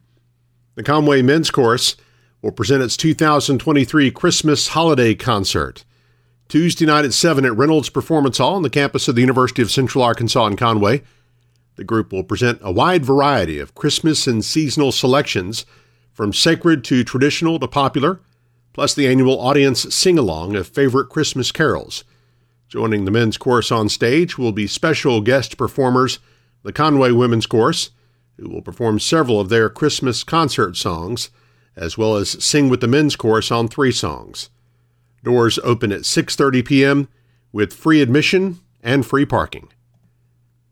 The 0.76 0.82
Conway 0.82 1.20
Men's 1.20 1.50
Chorus 1.50 1.94
will 2.40 2.52
present 2.52 2.82
its 2.82 2.96
2023 2.96 4.10
Christmas 4.12 4.68
Holiday 4.68 5.14
Concert. 5.14 5.84
Tuesday 6.52 6.84
night 6.84 7.06
at 7.06 7.14
7 7.14 7.46
at 7.46 7.56
Reynolds 7.56 7.88
Performance 7.88 8.36
Hall 8.36 8.56
on 8.56 8.62
the 8.62 8.68
campus 8.68 9.08
of 9.08 9.14
the 9.14 9.22
University 9.22 9.62
of 9.62 9.70
Central 9.70 10.04
Arkansas 10.04 10.44
in 10.48 10.56
Conway. 10.56 11.02
The 11.76 11.82
group 11.82 12.12
will 12.12 12.24
present 12.24 12.58
a 12.60 12.70
wide 12.70 13.06
variety 13.06 13.58
of 13.58 13.74
Christmas 13.74 14.26
and 14.26 14.44
seasonal 14.44 14.92
selections, 14.92 15.64
from 16.12 16.34
sacred 16.34 16.84
to 16.84 17.04
traditional 17.04 17.58
to 17.58 17.66
popular, 17.66 18.20
plus 18.74 18.92
the 18.92 19.08
annual 19.08 19.40
audience 19.40 19.94
sing 19.94 20.18
along 20.18 20.54
of 20.54 20.68
favorite 20.68 21.08
Christmas 21.08 21.50
carols. 21.52 22.04
Joining 22.68 23.06
the 23.06 23.10
men's 23.10 23.38
chorus 23.38 23.72
on 23.72 23.88
stage 23.88 24.36
will 24.36 24.52
be 24.52 24.66
special 24.66 25.22
guest 25.22 25.56
performers, 25.56 26.18
the 26.64 26.72
Conway 26.74 27.12
Women's 27.12 27.46
Chorus, 27.46 27.92
who 28.36 28.50
will 28.50 28.60
perform 28.60 29.00
several 29.00 29.40
of 29.40 29.48
their 29.48 29.70
Christmas 29.70 30.22
concert 30.22 30.76
songs, 30.76 31.30
as 31.76 31.96
well 31.96 32.14
as 32.14 32.44
sing 32.44 32.68
with 32.68 32.82
the 32.82 32.88
men's 32.88 33.16
chorus 33.16 33.50
on 33.50 33.68
three 33.68 33.90
songs. 33.90 34.50
Doors 35.22 35.58
open 35.62 35.92
at 35.92 36.02
6:30 36.02 36.64
p.m. 36.64 37.08
with 37.52 37.72
free 37.72 38.00
admission 38.00 38.60
and 38.82 39.06
free 39.06 39.24
parking. 39.24 39.68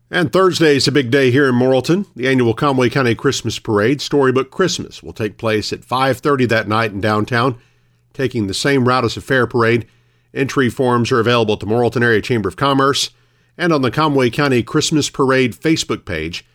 And 0.09 0.33
Thursday 0.33 0.75
is 0.75 0.89
a 0.89 0.91
big 0.91 1.09
day 1.09 1.31
here 1.31 1.47
in 1.47 1.55
Morrilton. 1.55 2.05
The 2.15 2.27
annual 2.27 2.53
Conway 2.53 2.89
County 2.89 3.15
Christmas 3.15 3.59
Parade, 3.59 4.01
Storybook 4.01 4.51
Christmas, 4.51 5.01
will 5.01 5.13
take 5.13 5.37
place 5.37 5.71
at 5.71 5.85
5:30 5.85 6.45
that 6.49 6.67
night 6.67 6.91
in 6.91 6.99
downtown, 6.99 7.55
taking 8.13 8.47
the 8.47 8.53
same 8.53 8.87
route 8.87 9.05
as 9.05 9.15
a 9.15 9.21
fair 9.21 9.47
parade. 9.47 9.85
Entry 10.33 10.69
forms 10.69 11.11
are 11.11 11.19
available 11.19 11.53
at 11.53 11.61
the 11.61 11.65
Morrilton 11.65 12.03
Area 12.03 12.21
Chamber 12.21 12.49
of 12.49 12.57
Commerce 12.57 13.11
and 13.57 13.71
on 13.71 13.81
the 13.81 13.91
Conway 13.91 14.29
County 14.29 14.63
Christmas 14.63 15.09
Parade 15.09 15.55
Facebook 15.55 16.03
page. 16.05 16.45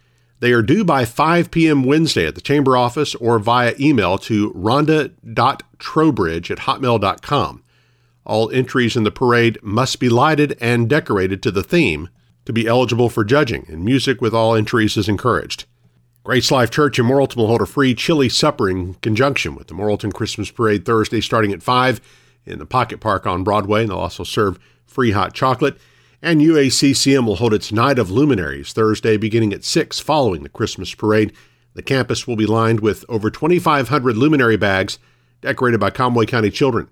They 0.40 0.52
are 0.52 0.62
due 0.62 0.84
by 0.84 1.06
5 1.06 1.50
p.m. 1.50 1.82
Wednesday 1.82 2.26
at 2.26 2.34
the 2.34 2.42
chamber 2.42 2.76
office 2.76 3.14
or 3.14 3.38
via 3.38 3.74
email 3.80 4.18
to 4.18 4.50
rhonda.trowbridge 4.52 6.50
at 6.50 6.58
hotmail.com. 6.58 7.62
All 8.26 8.50
entries 8.50 8.96
in 8.96 9.04
the 9.04 9.12
parade 9.12 9.56
must 9.62 10.00
be 10.00 10.08
lighted 10.08 10.58
and 10.60 10.88
decorated 10.88 11.42
to 11.44 11.52
the 11.52 11.62
theme 11.62 12.08
to 12.44 12.52
be 12.52 12.66
eligible 12.66 13.08
for 13.08 13.24
judging, 13.24 13.64
and 13.68 13.84
music 13.84 14.20
with 14.20 14.34
all 14.34 14.56
entries 14.56 14.96
is 14.96 15.08
encouraged. 15.08 15.64
Grace 16.24 16.50
Life 16.50 16.72
Church 16.72 16.98
in 16.98 17.06
Morrilton 17.06 17.36
will 17.36 17.46
hold 17.46 17.62
a 17.62 17.66
free 17.66 17.94
chili 17.94 18.28
supper 18.28 18.68
in 18.68 18.94
conjunction 18.94 19.54
with 19.54 19.68
the 19.68 19.74
Morrilton 19.74 20.12
Christmas 20.12 20.50
Parade 20.50 20.84
Thursday 20.84 21.20
starting 21.20 21.52
at 21.52 21.62
5 21.62 22.00
in 22.44 22.58
the 22.58 22.66
Pocket 22.66 22.98
Park 22.98 23.28
on 23.28 23.44
Broadway, 23.44 23.82
and 23.82 23.90
they'll 23.90 23.98
also 23.98 24.24
serve 24.24 24.58
free 24.86 25.12
hot 25.12 25.32
chocolate. 25.32 25.78
And 26.20 26.40
UACCM 26.40 27.26
will 27.26 27.36
hold 27.36 27.54
its 27.54 27.70
Night 27.70 28.00
of 28.00 28.10
Luminaries 28.10 28.72
Thursday 28.72 29.16
beginning 29.16 29.52
at 29.52 29.62
6 29.62 30.00
following 30.00 30.42
the 30.42 30.48
Christmas 30.48 30.92
Parade. 30.92 31.32
The 31.74 31.82
campus 31.82 32.26
will 32.26 32.34
be 32.34 32.46
lined 32.46 32.80
with 32.80 33.04
over 33.08 33.30
2,500 33.30 34.16
luminary 34.16 34.56
bags 34.56 34.98
decorated 35.42 35.78
by 35.78 35.90
Conway 35.90 36.26
County 36.26 36.50
children. 36.50 36.88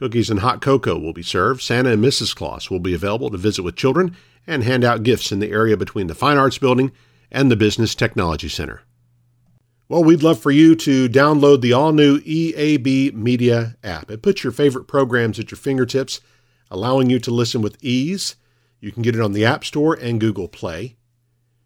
Cookies 0.00 0.30
and 0.30 0.40
hot 0.40 0.62
cocoa 0.62 0.98
will 0.98 1.12
be 1.12 1.22
served. 1.22 1.60
Santa 1.60 1.90
and 1.90 2.02
Mrs. 2.02 2.34
Claus 2.34 2.70
will 2.70 2.80
be 2.80 2.94
available 2.94 3.28
to 3.28 3.36
visit 3.36 3.62
with 3.62 3.76
children 3.76 4.16
and 4.46 4.64
hand 4.64 4.82
out 4.82 5.02
gifts 5.02 5.30
in 5.30 5.40
the 5.40 5.50
area 5.50 5.76
between 5.76 6.06
the 6.06 6.14
Fine 6.14 6.38
Arts 6.38 6.56
Building 6.56 6.90
and 7.30 7.50
the 7.50 7.56
Business 7.56 7.94
Technology 7.94 8.48
Center. 8.48 8.80
Well, 9.90 10.02
we'd 10.02 10.22
love 10.22 10.40
for 10.40 10.50
you 10.50 10.74
to 10.76 11.06
download 11.10 11.60
the 11.60 11.74
all 11.74 11.92
new 11.92 12.18
EAB 12.20 13.12
Media 13.12 13.76
app. 13.84 14.10
It 14.10 14.22
puts 14.22 14.42
your 14.42 14.54
favorite 14.54 14.88
programs 14.88 15.38
at 15.38 15.50
your 15.50 15.58
fingertips, 15.58 16.22
allowing 16.70 17.10
you 17.10 17.18
to 17.18 17.30
listen 17.30 17.60
with 17.60 17.76
ease. 17.84 18.36
You 18.80 18.92
can 18.92 19.02
get 19.02 19.14
it 19.14 19.20
on 19.20 19.32
the 19.32 19.44
App 19.44 19.66
Store 19.66 19.92
and 19.92 20.18
Google 20.18 20.48
Play. 20.48 20.96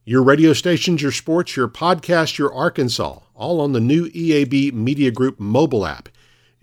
Your 0.04 0.24
radio 0.24 0.54
stations, 0.54 1.02
your 1.02 1.12
sports, 1.12 1.54
your 1.54 1.68
podcast, 1.68 2.36
your 2.36 2.52
Arkansas, 2.52 3.20
all 3.32 3.60
on 3.60 3.70
the 3.70 3.80
new 3.80 4.08
EAB 4.08 4.72
Media 4.72 5.12
Group 5.12 5.38
mobile 5.38 5.86
app. 5.86 6.08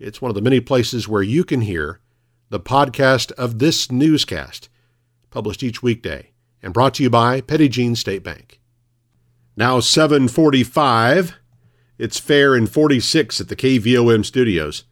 It's 0.02 0.20
one 0.20 0.30
of 0.30 0.34
the 0.34 0.42
many 0.42 0.58
places 0.60 1.06
where 1.06 1.22
you 1.22 1.44
can 1.44 1.60
hear 1.60 2.00
the 2.48 2.58
podcast 2.58 3.30
of 3.32 3.60
this 3.60 3.92
newscast, 3.92 4.68
published 5.30 5.62
each 5.62 5.80
weekday 5.80 6.32
and 6.60 6.74
brought 6.74 6.94
to 6.94 7.04
you 7.04 7.08
by 7.08 7.40
Petit 7.40 7.68
Jean 7.68 7.94
State 7.94 8.24
Bank. 8.24 8.60
Now 9.56 9.78
745. 9.78 11.36
It's 11.98 12.18
fair 12.18 12.56
and 12.56 12.68
46 12.68 13.40
at 13.40 13.48
the 13.48 13.54
KVOM 13.54 14.24
studios. 14.24 14.84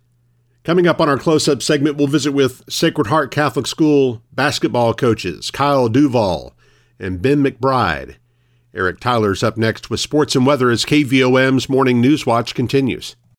Coming 0.62 0.86
up 0.86 1.00
on 1.00 1.08
our 1.08 1.18
close-up 1.18 1.60
segment, 1.60 1.96
we'll 1.96 2.06
visit 2.06 2.30
with 2.30 2.62
Sacred 2.70 3.08
Heart 3.08 3.32
Catholic 3.32 3.66
School 3.66 4.22
basketball 4.32 4.94
coaches 4.94 5.50
Kyle 5.50 5.88
Duvall 5.88 6.54
and 7.00 7.20
Ben 7.20 7.42
McBryde. 7.42 8.14
Eric 8.72 9.00
Tyler's 9.00 9.42
up 9.42 9.56
next 9.56 9.90
with 9.90 9.98
sports 9.98 10.36
and 10.36 10.46
weather 10.46 10.70
as 10.70 10.84
KVOM's 10.84 11.68
Morning 11.68 12.00
News 12.00 12.24
Watch 12.24 12.54
continues. 12.54 13.16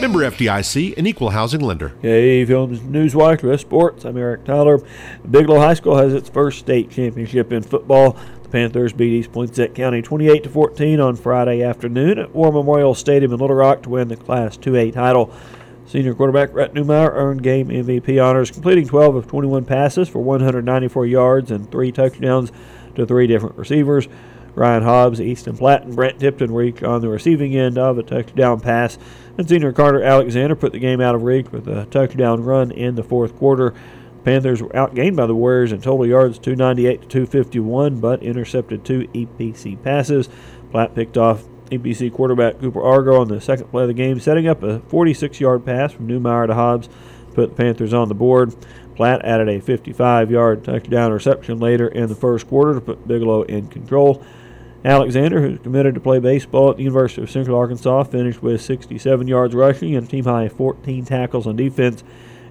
Member 0.00 0.30
FDIC, 0.30 0.96
an 0.98 1.06
equal 1.06 1.30
housing 1.30 1.60
lender. 1.60 1.94
KVOM's 2.02 2.80
Newswatch 2.80 3.42
with 3.42 3.60
sports. 3.60 4.04
I'm 4.04 4.16
Eric 4.16 4.44
Tyler. 4.44 4.80
Bigelow 5.28 5.58
High 5.58 5.74
School 5.74 5.96
has 5.96 6.12
its 6.12 6.28
first 6.28 6.58
state 6.58 6.90
championship 6.90 7.50
in 7.50 7.62
football. 7.62 8.16
The 8.42 8.48
Panthers 8.50 8.92
beat 8.92 9.12
East 9.12 9.32
Poinsett 9.32 9.74
County 9.74 10.02
28 10.02 10.44
to 10.44 10.48
14 10.50 11.00
on 11.00 11.16
Friday 11.16 11.62
afternoon 11.62 12.18
at 12.18 12.34
War 12.34 12.52
Memorial 12.52 12.94
Stadium 12.94 13.32
in 13.32 13.40
Little 13.40 13.56
Rock 13.56 13.82
to 13.82 13.90
win 13.90 14.08
the 14.08 14.16
Class 14.16 14.56
2A 14.58 14.92
title. 14.92 15.34
Senior 15.86 16.14
quarterback 16.14 16.52
Rhett 16.52 16.74
Newmeyer 16.74 17.10
earned 17.12 17.42
game 17.42 17.68
MVP 17.68 18.22
honors, 18.22 18.50
completing 18.50 18.86
12 18.86 19.14
of 19.16 19.26
21 19.26 19.64
passes 19.64 20.08
for 20.08 20.20
194 20.20 21.06
yards 21.06 21.50
and 21.50 21.70
three 21.70 21.90
touchdowns 21.90 22.52
to 22.96 23.06
three 23.06 23.26
different 23.26 23.56
receivers. 23.56 24.08
Ryan 24.56 24.82
Hobbs, 24.84 25.20
Easton 25.20 25.56
Platt, 25.56 25.82
and 25.82 25.94
Brent 25.94 26.18
Tipton 26.18 26.50
were 26.50 26.72
on 26.82 27.02
the 27.02 27.10
receiving 27.10 27.54
end 27.54 27.76
of 27.76 27.98
a 27.98 28.02
touchdown 28.02 28.58
pass. 28.58 28.98
And 29.36 29.46
senior 29.46 29.70
Carter 29.70 30.02
Alexander 30.02 30.56
put 30.56 30.72
the 30.72 30.78
game 30.78 31.00
out 31.00 31.14
of 31.14 31.22
reach 31.22 31.52
with 31.52 31.68
a 31.68 31.84
touchdown 31.86 32.42
run 32.42 32.70
in 32.70 32.94
the 32.94 33.02
fourth 33.02 33.36
quarter. 33.36 33.70
The 33.70 34.22
Panthers 34.24 34.62
were 34.62 34.70
outgained 34.70 35.14
by 35.14 35.26
the 35.26 35.34
Warriors 35.34 35.72
in 35.72 35.82
total 35.82 36.06
yards 36.06 36.38
298 36.38 37.02
to 37.02 37.06
251, 37.06 38.00
but 38.00 38.22
intercepted 38.22 38.82
two 38.82 39.06
EPC 39.08 39.82
passes. 39.82 40.30
Platt 40.70 40.94
picked 40.94 41.18
off 41.18 41.44
EPC 41.70 42.12
quarterback 42.12 42.58
Cooper 42.58 42.82
Argo 42.82 43.20
on 43.20 43.28
the 43.28 43.42
second 43.42 43.66
play 43.66 43.82
of 43.82 43.88
the 43.88 43.94
game, 43.94 44.18
setting 44.20 44.48
up 44.48 44.62
a 44.62 44.80
46 44.80 45.38
yard 45.38 45.66
pass 45.66 45.92
from 45.92 46.08
Newmeyer 46.08 46.46
to 46.46 46.54
Hobbs, 46.54 46.88
put 47.34 47.50
the 47.50 47.56
Panthers 47.56 47.92
on 47.92 48.08
the 48.08 48.14
board. 48.14 48.54
Platt 48.94 49.22
added 49.22 49.50
a 49.50 49.60
55 49.60 50.30
yard 50.30 50.64
touchdown 50.64 51.12
reception 51.12 51.58
later 51.58 51.88
in 51.88 52.08
the 52.08 52.14
first 52.14 52.48
quarter 52.48 52.72
to 52.72 52.80
put 52.80 53.06
Bigelow 53.06 53.42
in 53.42 53.68
control. 53.68 54.24
Alexander, 54.84 55.40
who's 55.40 55.58
committed 55.60 55.94
to 55.94 56.00
play 56.00 56.18
baseball 56.18 56.70
at 56.70 56.76
the 56.76 56.84
University 56.84 57.22
of 57.22 57.30
Central 57.30 57.58
Arkansas, 57.58 58.04
finished 58.04 58.42
with 58.42 58.60
67 58.60 59.26
yards 59.26 59.54
rushing 59.54 59.96
and 59.96 60.08
team 60.08 60.24
high 60.24 60.48
14 60.48 61.04
tackles 61.04 61.46
on 61.46 61.56
defense. 61.56 62.04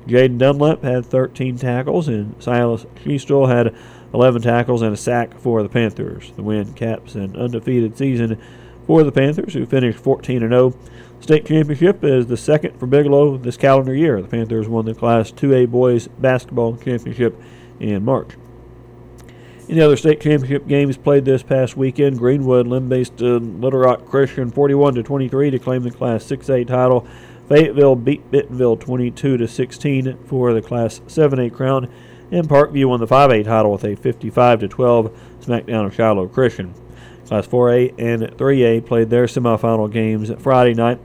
Jaden 0.08 0.38
Dunlap 0.38 0.84
had 0.84 1.06
13 1.06 1.58
tackles, 1.58 2.08
and 2.08 2.36
Silas 2.42 2.86
Schiestel 3.04 3.48
had 3.48 3.76
11 4.14 4.42
tackles 4.42 4.82
and 4.82 4.94
a 4.94 4.98
sack 4.98 5.40
for 5.40 5.64
the 5.64 5.70
Panthers. 5.70 6.32
The 6.36 6.44
win 6.44 6.74
caps 6.74 7.16
an 7.16 7.36
undefeated 7.36 7.98
season 7.98 8.38
for 8.86 9.04
the 9.04 9.12
Panthers, 9.12 9.54
who 9.54 9.66
finished 9.66 10.00
14 10.00 10.40
0. 10.42 10.74
State 11.22 11.46
championship 11.46 12.04
is 12.04 12.28
the 12.28 12.38
second 12.38 12.78
for 12.80 12.86
Bigelow 12.86 13.38
this 13.38 13.58
calendar 13.58 13.96
year. 13.96 14.22
The 14.22 14.28
Panthers 14.28 14.68
won 14.68 14.86
the 14.86 14.94
Class 14.94 15.32
2A 15.32 15.72
boys 15.72 16.08
basketball 16.08 16.78
championship 16.78 17.42
in 17.80 18.06
March. 18.06 18.32
In 19.68 19.78
the 19.78 19.86
other 19.86 19.98
state 19.98 20.22
championship 20.22 20.68
games 20.68 20.96
played 20.96 21.26
this 21.26 21.42
past 21.42 21.76
weekend, 21.76 22.20
Greenwood 22.20 22.68
limb-based 22.68 23.20
uh, 23.20 23.38
Little 23.38 23.80
Rock 23.80 24.06
Christian 24.06 24.52
41 24.52 24.94
to 24.94 25.02
23 25.02 25.50
to 25.50 25.58
claim 25.58 25.82
the 25.82 25.90
Class 25.90 26.24
6A 26.26 26.68
title. 26.68 27.08
Fayetteville 27.50 27.96
beat 27.96 28.30
Bentonville 28.30 28.78
22 28.78 29.38
to 29.38 29.48
16 29.48 30.20
for 30.26 30.54
the 30.54 30.62
Class 30.62 31.00
7A 31.08 31.52
crown, 31.52 31.92
and 32.30 32.48
Parkview 32.48 32.86
won 32.86 33.00
the 33.00 33.08
5A 33.08 33.44
title 33.44 33.72
with 33.72 33.84
a 33.86 33.96
55 33.96 34.60
to 34.60 34.68
12 34.68 35.20
smackdown 35.42 35.88
of 35.88 35.96
Shiloh 35.96 36.28
Christian. 36.28 36.76
Class 37.26 37.48
4A 37.48 37.96
and 37.98 38.22
3A 38.22 38.86
played 38.86 39.10
their 39.10 39.26
semifinal 39.26 39.92
games 39.92 40.32
Friday 40.38 40.76
night. 40.76 41.00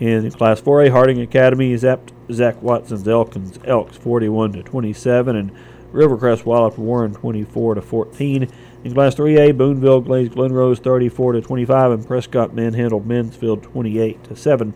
In 0.00 0.30
Class 0.30 0.62
4A, 0.62 0.90
Harding 0.90 1.20
Academy 1.20 1.74
zapped 1.74 2.12
Zach 2.32 2.62
Watson's 2.62 3.06
Elkins 3.06 3.58
Elks 3.66 3.98
41 3.98 4.52
to 4.52 4.62
27, 4.62 5.36
and 5.36 5.52
Rivercrest 5.96 6.44
walloped 6.44 6.78
Warren 6.78 7.14
24 7.14 7.76
to 7.76 7.82
14. 7.82 8.48
In 8.84 8.94
Class 8.94 9.14
3A, 9.14 9.56
Boonville 9.56 10.02
glazed 10.02 10.32
Glenrose 10.32 10.78
34 10.78 11.32
to 11.32 11.40
25, 11.40 11.90
and 11.90 12.06
Prescott 12.06 12.54
manhandled 12.54 13.06
Mansfield 13.06 13.62
28 13.62 14.24
to 14.24 14.36
7. 14.36 14.74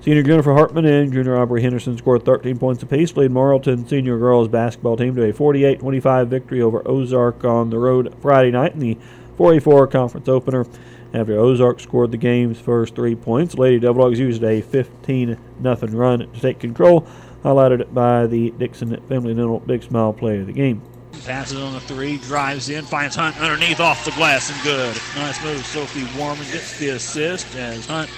Senior 0.00 0.22
Jennifer 0.22 0.54
Hartman 0.54 0.84
and 0.84 1.12
junior 1.12 1.36
Aubrey 1.36 1.62
Henderson 1.62 1.98
scored 1.98 2.24
13 2.24 2.58
points 2.58 2.82
apiece, 2.82 3.16
lead 3.16 3.30
Morrilton 3.30 3.88
senior 3.88 4.18
girls 4.18 4.48
basketball 4.48 4.96
team 4.96 5.16
to 5.16 5.28
a 5.28 5.32
48-25 5.32 6.28
victory 6.28 6.62
over 6.62 6.86
Ozark 6.86 7.44
on 7.44 7.70
the 7.70 7.78
road 7.78 8.14
Friday 8.22 8.52
night 8.52 8.74
in 8.74 8.78
the 8.78 8.96
44 9.36 9.88
conference 9.88 10.28
opener. 10.28 10.64
After 11.12 11.38
Ozark 11.38 11.80
scored 11.80 12.10
the 12.10 12.18
game's 12.18 12.60
first 12.60 12.94
three 12.94 13.14
points, 13.14 13.54
Lady 13.54 13.78
Devil 13.78 14.02
Dogs 14.02 14.18
used 14.18 14.44
a 14.44 14.60
15 14.60 15.38
0 15.62 15.76
run 15.92 16.18
to 16.18 16.40
take 16.40 16.60
control, 16.60 17.06
highlighted 17.46 17.94
by 17.94 18.26
the 18.26 18.50
Dixon 18.52 19.00
Family 19.08 19.32
Dental 19.32 19.60
Big 19.60 19.84
Smile 19.84 20.12
player 20.12 20.40
of 20.40 20.48
the 20.48 20.52
game. 20.52 20.82
Passes 21.24 21.58
on 21.58 21.72
the 21.74 21.80
three, 21.80 22.18
drives 22.18 22.68
in, 22.68 22.84
finds 22.84 23.14
Hunt 23.14 23.40
underneath 23.40 23.78
off 23.78 24.04
the 24.04 24.10
glass 24.12 24.50
and 24.50 24.60
good. 24.64 24.96
Nice 25.14 25.42
move. 25.44 25.64
Sophie 25.64 26.06
Warman 26.18 26.44
gets 26.46 26.76
the 26.78 26.90
assist 26.90 27.54
as 27.54 27.86
Hunt 27.86 28.10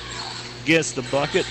gets 0.65 0.93
the 0.93 1.03
bucket. 1.03 1.45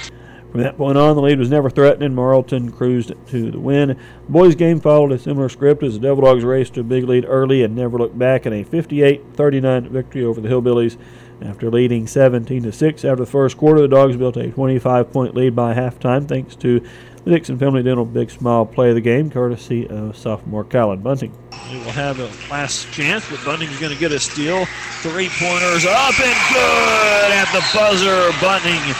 From 0.51 0.61
that 0.61 0.77
point 0.77 0.97
on, 0.97 1.15
the 1.15 1.21
lead 1.21 1.37
was 1.37 1.51
never 1.51 1.69
threatened. 1.69 2.15
Morrilton 2.15 2.75
cruised 2.75 3.13
to 3.27 3.51
the 3.51 3.59
win. 3.59 3.89
The 3.89 3.97
boys' 4.31 4.55
game 4.55 4.79
followed 4.79 5.11
a 5.11 5.19
similar 5.19 5.49
script 5.49 5.83
as 5.83 5.93
the 5.93 5.99
Devil 5.99 6.23
Dogs 6.23 6.43
raced 6.43 6.73
to 6.75 6.81
a 6.81 6.83
big 6.83 7.03
lead 7.03 7.25
early 7.27 7.63
and 7.63 7.75
never 7.75 7.97
looked 7.97 8.17
back 8.17 8.45
in 8.47 8.53
a 8.53 8.63
58-39 8.63 9.89
victory 9.89 10.23
over 10.23 10.41
the 10.41 10.49
Hillbillies. 10.49 10.97
After 11.41 11.69
leading 11.69 12.07
17 12.07 12.63
to 12.63 12.71
6 12.71 13.05
after 13.05 13.23
the 13.23 13.29
first 13.29 13.57
quarter, 13.57 13.81
the 13.81 13.87
Dogs 13.87 14.17
built 14.17 14.37
a 14.37 14.49
25-point 14.49 15.35
lead 15.35 15.55
by 15.55 15.73
halftime 15.73 16.27
thanks 16.27 16.55
to 16.57 16.79
the 17.23 17.31
Dixon 17.31 17.59
Family 17.59 17.83
Dental 17.83 18.05
Big 18.05 18.31
Smile 18.31 18.65
play 18.65 18.89
of 18.89 18.95
the 18.95 19.01
game, 19.01 19.29
courtesy 19.29 19.87
of 19.87 20.17
sophomore 20.17 20.65
Kylan 20.65 21.03
Bunting. 21.03 21.37
We 21.71 21.77
will 21.79 21.91
have 21.91 22.19
a 22.19 22.25
last 22.51 22.91
chance, 22.91 23.29
but 23.29 23.43
Bunting's 23.45 23.79
going 23.79 23.93
to 23.93 23.99
get 23.99 24.11
a 24.11 24.19
steal. 24.19 24.65
Three 25.01 25.29
pointers 25.29 25.85
up 25.85 26.19
and 26.19 26.53
good 26.53 27.31
at 27.31 27.51
the 27.53 27.63
buzzer. 27.73 28.31
Bunting 28.41 28.95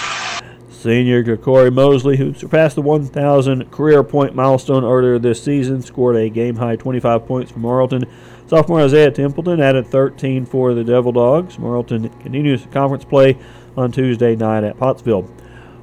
Senior 0.70 1.38
Corey 1.38 1.72
Mosley, 1.72 2.18
who 2.18 2.36
surpassed 2.36 2.76
the 2.76 2.84
1,000 2.84 3.72
career 3.72 4.04
point 4.04 4.36
milestone 4.36 4.84
earlier 4.84 5.18
this 5.18 5.42
season, 5.42 5.82
scored 5.82 6.16
a 6.16 6.30
game 6.30 6.56
high 6.56 6.76
25 6.76 7.26
points 7.26 7.52
for 7.52 7.60
Morrilton. 7.60 8.08
Sophomore 8.48 8.80
Isaiah 8.80 9.12
Templeton 9.12 9.60
added 9.60 9.88
13 9.88 10.46
for 10.46 10.74
the 10.74 10.84
Devil 10.84 11.12
Dogs. 11.12 11.58
Morrilton 11.58 12.10
continues 12.22 12.66
conference 12.72 13.04
play 13.04 13.38
on 13.76 13.92
Tuesday 13.92 14.38
night 14.38 14.64
at 14.64 14.78
Pottsville. 14.78 15.30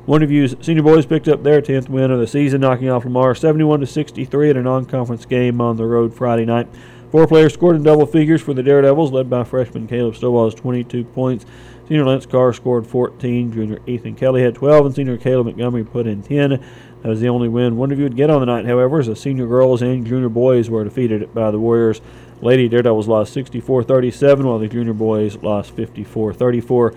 Wonderview's 0.07 0.57
senior 0.65 0.83
boys 0.83 1.05
picked 1.05 1.29
up 1.29 1.43
their 1.43 1.61
10th 1.61 1.91
win 1.91 2.11
of 2.11 2.21
the 2.21 2.27
season, 2.27 2.63
knocking 2.63 2.89
off 2.89 3.05
Lamar 3.05 3.35
71 3.35 3.81
to 3.81 3.87
63 3.87 4.51
at 4.51 4.57
a 4.57 4.63
non-conference 4.63 5.27
game 5.27 5.61
on 5.61 5.77
the 5.77 5.85
road 5.85 6.15
Friday 6.15 6.47
night. 6.47 6.67
Four 7.11 7.27
players 7.27 7.53
scored 7.53 7.77
in 7.77 7.83
double 7.83 8.07
figures 8.07 8.41
for 8.41 8.55
the 8.55 8.63
Daredevils, 8.63 9.13
led 9.13 9.29
by 9.29 9.45
freshman 9.45 9.87
Caleb 9.87 10.17
Stowell's 10.17 10.55
22 10.55 11.05
points. 11.05 11.45
Senior 11.87 12.07
Lance 12.07 12.25
Carr 12.27 12.53
scored 12.55 12.87
14. 12.87 13.53
Junior 13.53 13.79
Ethan 13.87 14.15
Kelly 14.15 14.43
had 14.43 14.55
12, 14.55 14.87
and 14.87 14.95
senior 14.95 15.19
Caleb 15.19 15.47
Montgomery 15.47 15.85
put 15.85 16.07
in 16.07 16.23
10. 16.23 16.65
That 17.05 17.11
was 17.11 17.21
the 17.21 17.29
only 17.29 17.49
win 17.51 17.77
Wonderview 17.77 18.05
would 18.05 18.17
get 18.17 18.31
on 18.31 18.41
the 18.41 18.47
night, 18.47 18.65
however, 18.65 18.99
as 18.99 19.09
the 19.09 19.15
senior 19.15 19.47
girls 19.47 19.83
and 19.83 20.07
junior 20.07 20.31
boys 20.31 20.71
were 20.71 20.85
defeated 20.85 21.35
by 21.35 21.51
the 21.51 21.61
Warriors. 21.61 22.01
Lady 22.41 22.67
Daredevils 22.67 23.07
lost 23.07 23.35
64 23.35 23.83
37, 23.83 24.47
while 24.47 24.59
the 24.59 24.69
junior 24.69 24.95
boys 24.95 25.37
lost 25.37 25.73
54 25.73 26.33
34. 26.33 26.95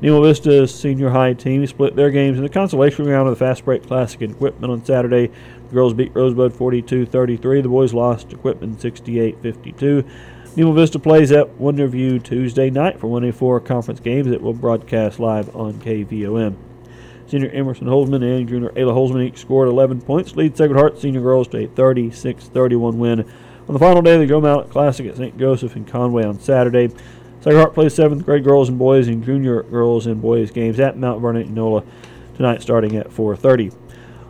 Nemo 0.00 0.22
Vista's 0.22 0.72
senior 0.72 1.10
high 1.10 1.32
team 1.32 1.66
split 1.66 1.96
their 1.96 2.12
games 2.12 2.36
in 2.36 2.44
the 2.44 2.48
consolation 2.48 3.04
round 3.04 3.28
of 3.28 3.36
the 3.36 3.44
Fast 3.44 3.64
Break 3.64 3.84
Classic 3.84 4.22
equipment 4.22 4.72
on 4.72 4.84
Saturday. 4.84 5.26
The 5.26 5.74
girls 5.74 5.92
beat 5.92 6.14
Rosebud 6.14 6.54
42 6.54 7.06
33. 7.06 7.60
The 7.60 7.68
boys 7.68 7.92
lost 7.92 8.32
equipment 8.32 8.80
68 8.80 9.42
52. 9.42 10.04
Nemo 10.54 10.72
Vista 10.72 11.00
plays 11.00 11.32
at 11.32 11.58
Wonderview 11.58 12.22
Tuesday 12.22 12.70
night 12.70 13.00
for 13.00 13.08
1A4 13.08 13.66
conference 13.66 13.98
games 13.98 14.28
that 14.28 14.40
will 14.40 14.54
broadcast 14.54 15.18
live 15.18 15.54
on 15.56 15.74
KVOM. 15.80 16.67
Senior 17.28 17.50
Emerson 17.50 17.86
Holzman 17.86 18.22
and 18.22 18.48
junior 18.48 18.70
Ayla 18.70 18.94
Holzman 18.94 19.22
each 19.26 19.38
scored 19.38 19.68
11 19.68 20.00
points, 20.00 20.34
lead 20.34 20.56
Sacred 20.56 20.78
Heart 20.78 20.98
senior 20.98 21.20
girls 21.20 21.46
to 21.48 21.64
a 21.64 21.66
36 21.66 22.44
31 22.46 22.98
win. 22.98 23.20
On 23.68 23.74
the 23.74 23.78
final 23.78 24.00
day 24.00 24.14
of 24.14 24.20
the 24.20 24.26
Joe 24.26 24.40
Mallet 24.40 24.70
Classic 24.70 25.06
at 25.06 25.16
St. 25.18 25.38
Joseph 25.38 25.76
in 25.76 25.84
Conway 25.84 26.24
on 26.24 26.40
Saturday, 26.40 26.88
Sacred 27.40 27.58
Heart 27.58 27.74
plays 27.74 27.94
seventh 27.94 28.24
grade 28.24 28.44
girls 28.44 28.70
and 28.70 28.78
boys 28.78 29.08
and 29.08 29.22
junior 29.22 29.62
girls 29.64 30.06
and 30.06 30.22
boys 30.22 30.50
games 30.50 30.80
at 30.80 30.96
Mount 30.96 31.20
Vernon-Enola 31.20 31.84
tonight 32.34 32.62
starting 32.62 32.96
at 32.96 33.10
4:30. 33.10 33.74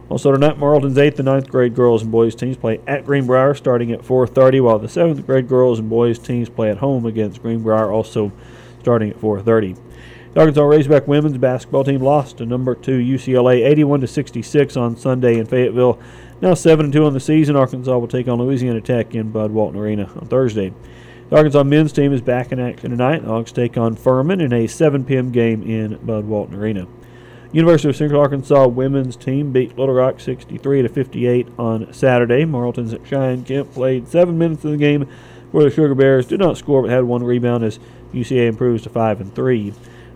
Also 0.08 0.32
tonight, 0.32 0.58
Morrilton's 0.58 0.96
8th 0.96 1.20
and 1.20 1.28
9th 1.28 1.48
grade 1.48 1.76
girls 1.76 2.02
and 2.02 2.10
boys 2.10 2.34
teams 2.34 2.56
play 2.56 2.80
at 2.88 3.04
Greenbrier 3.04 3.54
starting 3.54 3.92
at 3.92 4.02
4:30, 4.02 4.60
while 4.60 4.78
the 4.80 4.88
7th 4.88 5.24
grade 5.24 5.48
girls 5.48 5.78
and 5.78 5.88
boys 5.88 6.18
teams 6.18 6.48
play 6.48 6.68
at 6.68 6.78
home 6.78 7.06
against 7.06 7.42
Greenbrier 7.42 7.92
also 7.92 8.32
starting 8.80 9.10
at 9.10 9.20
4:30. 9.20 9.76
The 10.34 10.40
Arkansas 10.40 10.62
Razorback 10.62 11.08
women's 11.08 11.38
basketball 11.38 11.84
team 11.84 12.02
lost 12.02 12.38
to 12.38 12.46
number 12.46 12.74
2 12.74 12.98
UCLA 12.98 13.66
81 13.66 14.02
to 14.02 14.06
66 14.06 14.76
on 14.76 14.96
Sunday 14.96 15.38
in 15.38 15.46
Fayetteville. 15.46 15.98
Now 16.42 16.54
7 16.54 16.92
2 16.92 17.04
on 17.04 17.14
the 17.14 17.20
season, 17.20 17.56
Arkansas 17.56 17.96
will 17.96 18.08
take 18.08 18.28
on 18.28 18.38
Louisiana 18.38 18.82
Tech 18.82 19.14
in 19.14 19.30
Bud 19.30 19.50
Walton 19.50 19.80
Arena 19.80 20.04
on 20.20 20.28
Thursday. 20.28 20.72
The 21.30 21.36
Arkansas 21.36 21.64
men's 21.64 21.92
team 21.92 22.12
is 22.12 22.20
back 22.20 22.52
in 22.52 22.60
action 22.60 22.90
tonight. 22.90 23.22
The 23.22 23.28
Hogs 23.28 23.52
take 23.52 23.78
on 23.78 23.96
Furman 23.96 24.40
in 24.40 24.52
a 24.52 24.66
7 24.66 25.04
p.m. 25.04 25.32
game 25.32 25.62
in 25.62 25.96
Bud 26.04 26.26
Walton 26.26 26.54
Arena. 26.54 26.86
University 27.50 27.88
of 27.88 27.96
Central 27.96 28.20
Arkansas 28.20 28.66
women's 28.66 29.16
team 29.16 29.52
beat 29.52 29.78
Little 29.78 29.94
Rock 29.94 30.20
63 30.20 30.82
to 30.82 30.88
58 30.90 31.48
on 31.58 31.92
Saturday. 31.94 32.44
Morrilton's 32.44 32.94
Cheyenne 33.08 33.44
Kemp 33.44 33.72
played 33.72 34.06
seven 34.06 34.36
minutes 34.36 34.64
of 34.64 34.72
the 34.72 34.76
game, 34.76 35.08
where 35.52 35.64
the 35.64 35.70
Sugar 35.70 35.94
Bears 35.94 36.26
did 36.26 36.40
not 36.40 36.58
score 36.58 36.82
but 36.82 36.90
had 36.90 37.04
one 37.04 37.24
rebound 37.24 37.64
as 37.64 37.80
UCA 38.12 38.48
improves 38.48 38.82
to 38.82 38.90
five 38.90 39.20
and 39.20 39.34
three. 39.34 39.72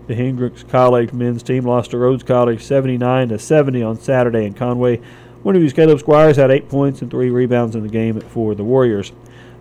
The 0.07 0.15
Hendrix 0.15 0.63
College 0.63 1.13
men's 1.13 1.43
team 1.43 1.65
lost 1.65 1.91
to 1.91 1.97
Rhodes 1.97 2.23
College 2.23 2.61
79 2.61 3.29
to 3.29 3.39
70 3.39 3.83
on 3.83 3.99
Saturday 3.99 4.45
in 4.45 4.53
Conway. 4.53 4.99
One 5.43 5.55
of 5.55 5.61
these 5.61 5.73
Caleb 5.73 5.99
Squires 5.99 6.35
had 6.35 6.51
eight 6.51 6.67
points 6.67 7.01
and 7.01 7.09
three 7.09 7.29
rebounds 7.29 7.75
in 7.75 7.83
the 7.83 7.89
game 7.89 8.19
for 8.19 8.53
the 8.53 8.63
Warriors. 8.63 9.13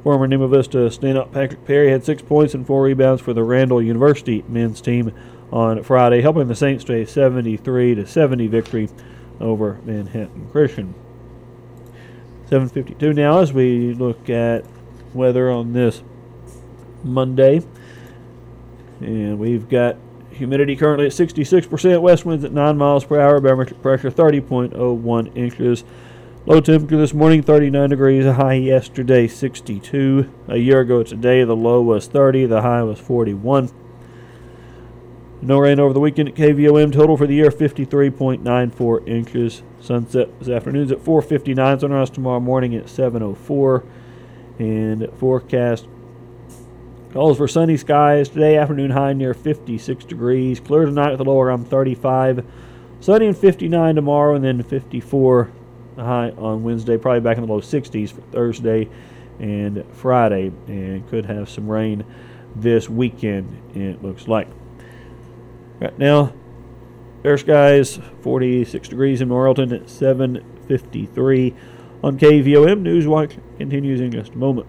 Former 0.03 0.27
Nemo 0.27 0.49
Vista 0.49 0.91
stand-up 0.91 1.33
Patrick 1.33 1.65
Perry 1.65 1.91
had 1.91 2.05
six 2.05 2.23
points 2.23 2.55
and 2.55 2.67
four 2.67 2.83
rebounds 2.83 3.23
for 3.23 3.33
the 3.33 3.45
Randall 3.45 3.81
University 3.81 4.45
men's 4.49 4.81
team 4.81 5.13
on 5.53 5.85
Friday, 5.85 6.23
helping 6.23 6.49
the 6.49 6.57
Saints 6.57 6.83
to 6.85 6.95
a 6.95 7.07
73 7.07 7.95
to 7.95 8.07
70 8.07 8.49
victory 8.49 8.89
over 9.41 9.79
Manhattan 9.85 10.49
Christian. 10.51 10.95
7:52 12.51 13.15
now 13.15 13.39
as 13.39 13.53
we 13.53 13.95
look 13.95 14.29
at 14.29 14.65
weather 15.15 15.51
on 15.51 15.73
this 15.73 16.03
Monday, 17.05 17.63
and 19.01 19.39
we've 19.39 19.69
got 19.69 19.97
humidity 20.35 20.77
currently 20.77 21.07
at 21.07 21.13
66%, 21.13 22.03
west 22.03 22.25
winds 22.25 22.45
at 22.45 22.53
9 22.53 22.77
miles 22.77 23.05
per 23.05 23.21
hour, 23.21 23.41
barometric 23.41 23.83
pressure 23.83 24.11
30.01 24.11 25.37
inches. 25.37 25.85
Low 26.45 26.61
temperature 26.61 26.97
this 26.97 27.15
morning 27.15 27.43
39 27.43 27.91
degrees, 27.91 28.25
high 28.25 28.55
yesterday 28.55 29.29
62. 29.29 30.29
A 30.49 30.57
year 30.57 30.81
ago 30.81 31.03
today 31.03 31.45
the 31.45 31.55
low 31.55 31.81
was 31.81 32.09
30, 32.09 32.47
the 32.47 32.63
high 32.63 32.83
was 32.83 32.99
41. 32.99 33.71
No 35.45 35.59
rain 35.59 35.81
over 35.81 35.93
the 35.93 35.99
weekend 35.99 36.29
at 36.29 36.35
KVOM. 36.37 36.93
Total 36.93 37.17
for 37.17 37.27
the 37.27 37.35
year 37.35 37.51
53.94 37.51 39.09
inches. 39.09 39.63
Sunset 39.81 40.29
this 40.39 40.49
afternoon's 40.49 40.93
at 40.93 41.01
4:59. 41.01 41.81
Sunrise 41.81 42.11
tomorrow 42.11 42.39
morning 42.39 42.77
at 42.77 42.89
7:04. 42.89 43.83
And 44.61 45.09
forecast 45.17 45.89
calls 47.13 47.37
for 47.37 47.47
sunny 47.47 47.77
skies 47.77 48.29
today. 48.29 48.57
Afternoon 48.57 48.91
high 48.91 49.13
near 49.13 49.35
56 49.35 50.05
degrees. 50.05 50.61
Clear 50.61 50.87
tonight 50.87 51.11
with 51.11 51.21
a 51.21 51.25
low 51.25 51.41
around 51.41 51.69
35. 51.69 52.45
Sunny 53.01 53.27
and 53.27 53.37
59 53.37 53.95
tomorrow, 53.95 54.35
and 54.35 54.45
then 54.45 54.63
54 54.63 55.51
high 55.97 56.31
on 56.31 56.63
Wednesday. 56.63 56.97
Probably 56.97 57.21
back 57.21 57.37
in 57.37 57.47
the 57.47 57.53
low 57.53 57.61
60s 57.61 58.13
for 58.13 58.23
Thursday 58.23 58.89
and 59.39 59.85
Friday, 59.93 60.53
and 60.67 61.07
could 61.09 61.27
have 61.27 61.51
some 61.51 61.69
rain 61.69 62.05
this 62.57 62.89
weekend. 62.89 63.77
It 63.77 64.03
looks 64.03 64.29
like. 64.29 64.49
Right 65.81 65.99
now, 65.99 66.33
fair 67.23 67.37
skies 67.37 67.99
46 68.21 68.89
degrees 68.89 69.21
in 69.21 69.29
Morrilton 69.29 69.73
at 69.73 69.91
7:53 69.91 71.55
on 72.05 72.19
KVOM. 72.19 72.83
Newswatch 72.83 73.39
continues 73.59 74.01
in 74.01 74.13
just 74.13 74.33
a 74.33 74.39
moment. 74.39 74.69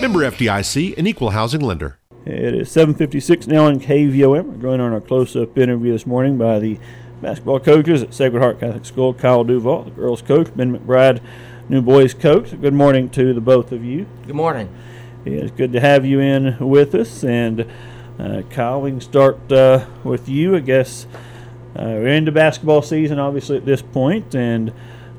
Member 0.00 0.20
FDIC, 0.20 0.96
an 0.98 1.06
equal 1.06 1.30
housing 1.30 1.60
lender. 1.60 1.98
It 2.24 2.54
is 2.54 2.68
7:56 2.70 3.46
now 3.46 3.66
on 3.66 3.80
KVOM. 3.80 4.44
We're 4.44 4.56
going 4.56 4.80
on 4.80 4.92
our 4.92 5.00
close-up 5.00 5.56
interview 5.56 5.92
this 5.92 6.06
morning 6.06 6.36
by 6.36 6.58
the 6.58 6.78
basketball 7.22 7.60
coaches 7.60 8.02
at 8.02 8.12
Sacred 8.12 8.40
Heart 8.40 8.60
Catholic 8.60 8.84
School, 8.84 9.14
Kyle 9.14 9.44
Duvall, 9.44 9.84
the 9.84 9.90
girls' 9.90 10.22
coach, 10.22 10.48
Ben 10.54 10.76
McBryde, 10.76 11.20
new 11.68 11.80
boys' 11.80 12.14
coach. 12.14 12.60
Good 12.60 12.74
morning 12.74 13.08
to 13.10 13.32
the 13.32 13.40
both 13.40 13.72
of 13.72 13.84
you. 13.84 14.06
Good 14.26 14.36
morning. 14.36 14.68
It's 15.24 15.50
good 15.50 15.72
to 15.72 15.80
have 15.80 16.04
you 16.04 16.20
in 16.20 16.56
with 16.60 16.94
us. 16.94 17.24
And 17.24 17.66
uh, 18.18 18.42
Kyle, 18.50 18.80
we 18.80 18.90
can 18.90 19.00
start 19.00 19.50
uh, 19.50 19.86
with 20.04 20.28
you. 20.28 20.56
I 20.56 20.60
guess 20.60 21.06
uh, 21.74 21.82
we're 21.82 22.08
into 22.08 22.32
basketball 22.32 22.82
season, 22.82 23.18
obviously 23.18 23.56
at 23.56 23.66
this 23.66 23.82
point, 23.82 24.34
and 24.34 24.70
uh, 24.70 24.72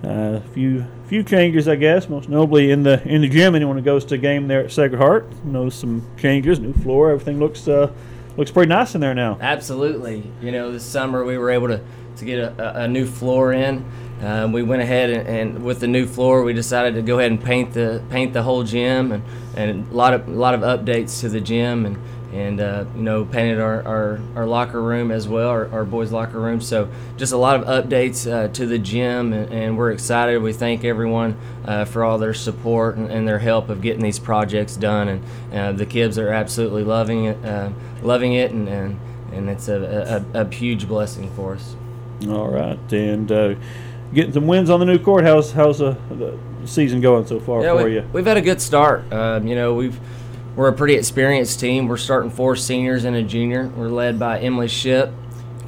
a 0.08 0.42
few 0.54 0.86
few 1.08 1.24
changes, 1.24 1.68
I 1.68 1.76
guess. 1.76 2.10
Most 2.10 2.30
notably 2.30 2.72
in 2.72 2.84
the 2.84 3.06
in 3.08 3.22
the 3.22 3.30
gym. 3.30 3.56
Anyone 3.56 3.78
who 3.78 3.84
goes 3.84 4.06
to 4.06 4.16
a 4.16 4.18
game 4.18 4.48
there 4.48 4.66
at 4.66 4.72
Sacred 4.72 4.98
Heart 4.98 5.46
knows 5.46 5.76
some 5.76 6.08
changes. 6.18 6.60
New 6.60 6.74
floor, 6.74 7.12
everything 7.12 7.40
looks 7.40 7.68
uh, 7.68 7.92
looks 8.38 8.52
pretty 8.52 8.70
nice 8.70 8.96
in 8.96 9.02
there 9.02 9.14
now. 9.14 9.38
Absolutely. 9.42 10.24
You 10.42 10.52
know, 10.52 10.72
this 10.72 10.84
summer 10.84 11.26
we 11.26 11.38
were 11.38 11.50
able 11.50 11.68
to, 11.68 11.82
to 12.18 12.26
get 12.26 12.40
a, 12.40 12.84
a 12.84 12.88
new 12.88 13.06
floor 13.06 13.54
in. 13.54 13.86
Um, 14.22 14.52
we 14.52 14.64
went 14.64 14.82
ahead 14.82 15.12
and, 15.12 15.28
and, 15.28 15.64
with 15.64 15.80
the 15.80 15.88
new 15.88 16.08
floor, 16.08 16.42
we 16.42 16.52
decided 16.52 16.96
to 16.96 17.04
go 17.04 17.20
ahead 17.20 17.30
and 17.30 17.44
paint 17.44 17.74
the 17.74 18.02
paint 18.10 18.34
the 18.34 18.42
whole 18.42 18.64
gym 18.64 19.12
and, 19.12 19.24
and 19.56 19.92
a 19.92 19.94
lot 19.94 20.14
of 20.14 20.28
a 20.28 20.32
lot 20.32 20.56
of 20.56 20.62
updates 20.62 21.20
to 21.22 21.30
the 21.30 21.42
gym 21.42 21.86
and 21.86 21.98
and 22.38 22.62
uh, 22.62 22.86
you 22.96 23.02
know 23.02 23.26
painted 23.26 23.60
our, 23.60 23.82
our, 23.84 24.20
our, 24.36 24.46
locker 24.46 24.82
room 24.82 25.10
as 25.10 25.28
well, 25.28 25.50
our, 25.50 25.68
our, 25.70 25.84
boys' 25.84 26.12
locker 26.12 26.40
room. 26.40 26.62
So 26.62 26.88
just 27.18 27.34
a 27.34 27.38
lot 27.38 27.60
of 27.60 27.66
updates 27.66 28.32
uh, 28.32 28.48
to 28.50 28.66
the 28.68 28.78
gym, 28.78 29.34
and, 29.34 29.52
and, 29.52 29.78
we're 29.78 29.92
excited. 29.92 30.42
We 30.42 30.54
thank 30.54 30.84
everyone 30.84 31.38
uh, 31.66 31.86
for 31.86 32.04
all 32.04 32.20
their 32.20 32.36
support 32.36 32.96
and, 32.96 33.10
and, 33.10 33.28
their 33.28 33.40
help 33.40 33.70
of 33.70 33.82
getting 33.82 34.04
these 34.04 34.20
projects 34.20 34.78
done, 34.78 35.08
and 35.08 35.24
uh, 35.54 35.72
the 35.72 35.86
kids 35.86 36.20
are 36.20 36.30
absolutely 36.30 36.84
loving 36.84 37.26
it, 37.26 37.44
uh, 37.44 37.72
loving 38.04 38.34
it, 38.34 38.52
and, 38.52 38.70
and, 38.70 39.00
and 39.34 39.50
it's 39.50 39.68
a, 39.68 40.24
a, 40.34 40.42
a, 40.42 40.50
huge 40.54 40.88
blessing 40.88 41.32
for 41.32 41.56
us. 41.56 41.76
All 42.28 42.50
right, 42.50 42.80
and 42.94 43.32
uh, 43.32 43.56
getting 44.14 44.34
some 44.34 44.46
wins 44.46 44.70
on 44.70 44.80
the 44.80 44.86
new 44.86 45.00
court. 45.00 45.24
How's 45.24 45.52
how's 45.52 45.80
the 45.80 45.98
season 46.66 47.02
going 47.02 47.26
so 47.26 47.40
far 47.40 47.64
yeah, 47.64 47.76
for 47.76 47.86
we, 47.86 47.96
you? 47.96 48.10
We've 48.14 48.26
had 48.26 48.38
a 48.38 48.42
good 48.42 48.62
start. 48.62 49.12
Um, 49.12 49.48
you 49.48 49.56
know, 49.56 49.74
we've 49.74 50.00
we're 50.58 50.70
a 50.70 50.74
pretty 50.74 50.96
experienced 50.96 51.60
team. 51.60 51.88
We're 51.88 51.98
starting 51.98 52.32
four 52.32 52.56
seniors 52.56 53.06
and 53.06 53.16
a 53.16 53.22
junior. 53.22 53.68
We're 53.68 53.90
led 53.90 54.18
by 54.18 54.40
Emily 54.40 54.68
Ship, 54.68 55.14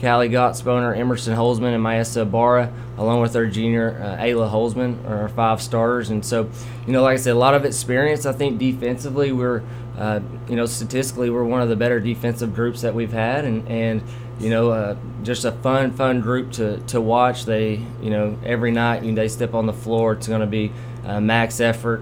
Callie 0.01 0.29
Gottsboner, 0.29 0.97
Emerson 0.97 1.37
Holzman, 1.37 1.75
and 1.75 1.85
Maesa 1.85 2.29
Barra, 2.29 2.73
along 2.97 3.21
with 3.21 3.35
our 3.35 3.45
junior 3.45 4.01
uh, 4.01 4.21
Ayla 4.21 4.51
Holzman, 4.51 5.05
are 5.07 5.21
our 5.21 5.29
five 5.29 5.61
starters. 5.61 6.09
And 6.09 6.25
so, 6.25 6.49
you 6.87 6.91
know, 6.91 7.03
like 7.03 7.13
I 7.13 7.17
said, 7.17 7.33
a 7.33 7.37
lot 7.37 7.53
of 7.53 7.65
experience. 7.65 8.25
I 8.25 8.33
think 8.33 8.57
defensively, 8.57 9.31
we're, 9.31 9.61
uh, 9.95 10.21
you 10.47 10.55
know, 10.55 10.65
statistically, 10.65 11.29
we're 11.29 11.43
one 11.43 11.61
of 11.61 11.69
the 11.69 11.75
better 11.75 11.99
defensive 11.99 12.55
groups 12.55 12.81
that 12.81 12.95
we've 12.95 13.13
had, 13.13 13.45
and 13.45 13.67
and 13.69 14.01
you 14.39 14.49
know, 14.49 14.71
uh, 14.71 14.95
just 15.21 15.45
a 15.45 15.51
fun, 15.51 15.91
fun 15.91 16.21
group 16.21 16.53
to, 16.53 16.79
to 16.87 16.99
watch. 16.99 17.45
They, 17.45 17.85
you 18.01 18.09
know, 18.09 18.39
every 18.43 18.71
night 18.71 19.03
you 19.03 19.11
know, 19.11 19.21
they 19.21 19.27
step 19.27 19.53
on 19.53 19.67
the 19.67 19.73
floor, 19.73 20.13
it's 20.13 20.27
going 20.27 20.41
to 20.41 20.47
be 20.47 20.71
uh, 21.05 21.19
max 21.19 21.59
effort. 21.59 22.01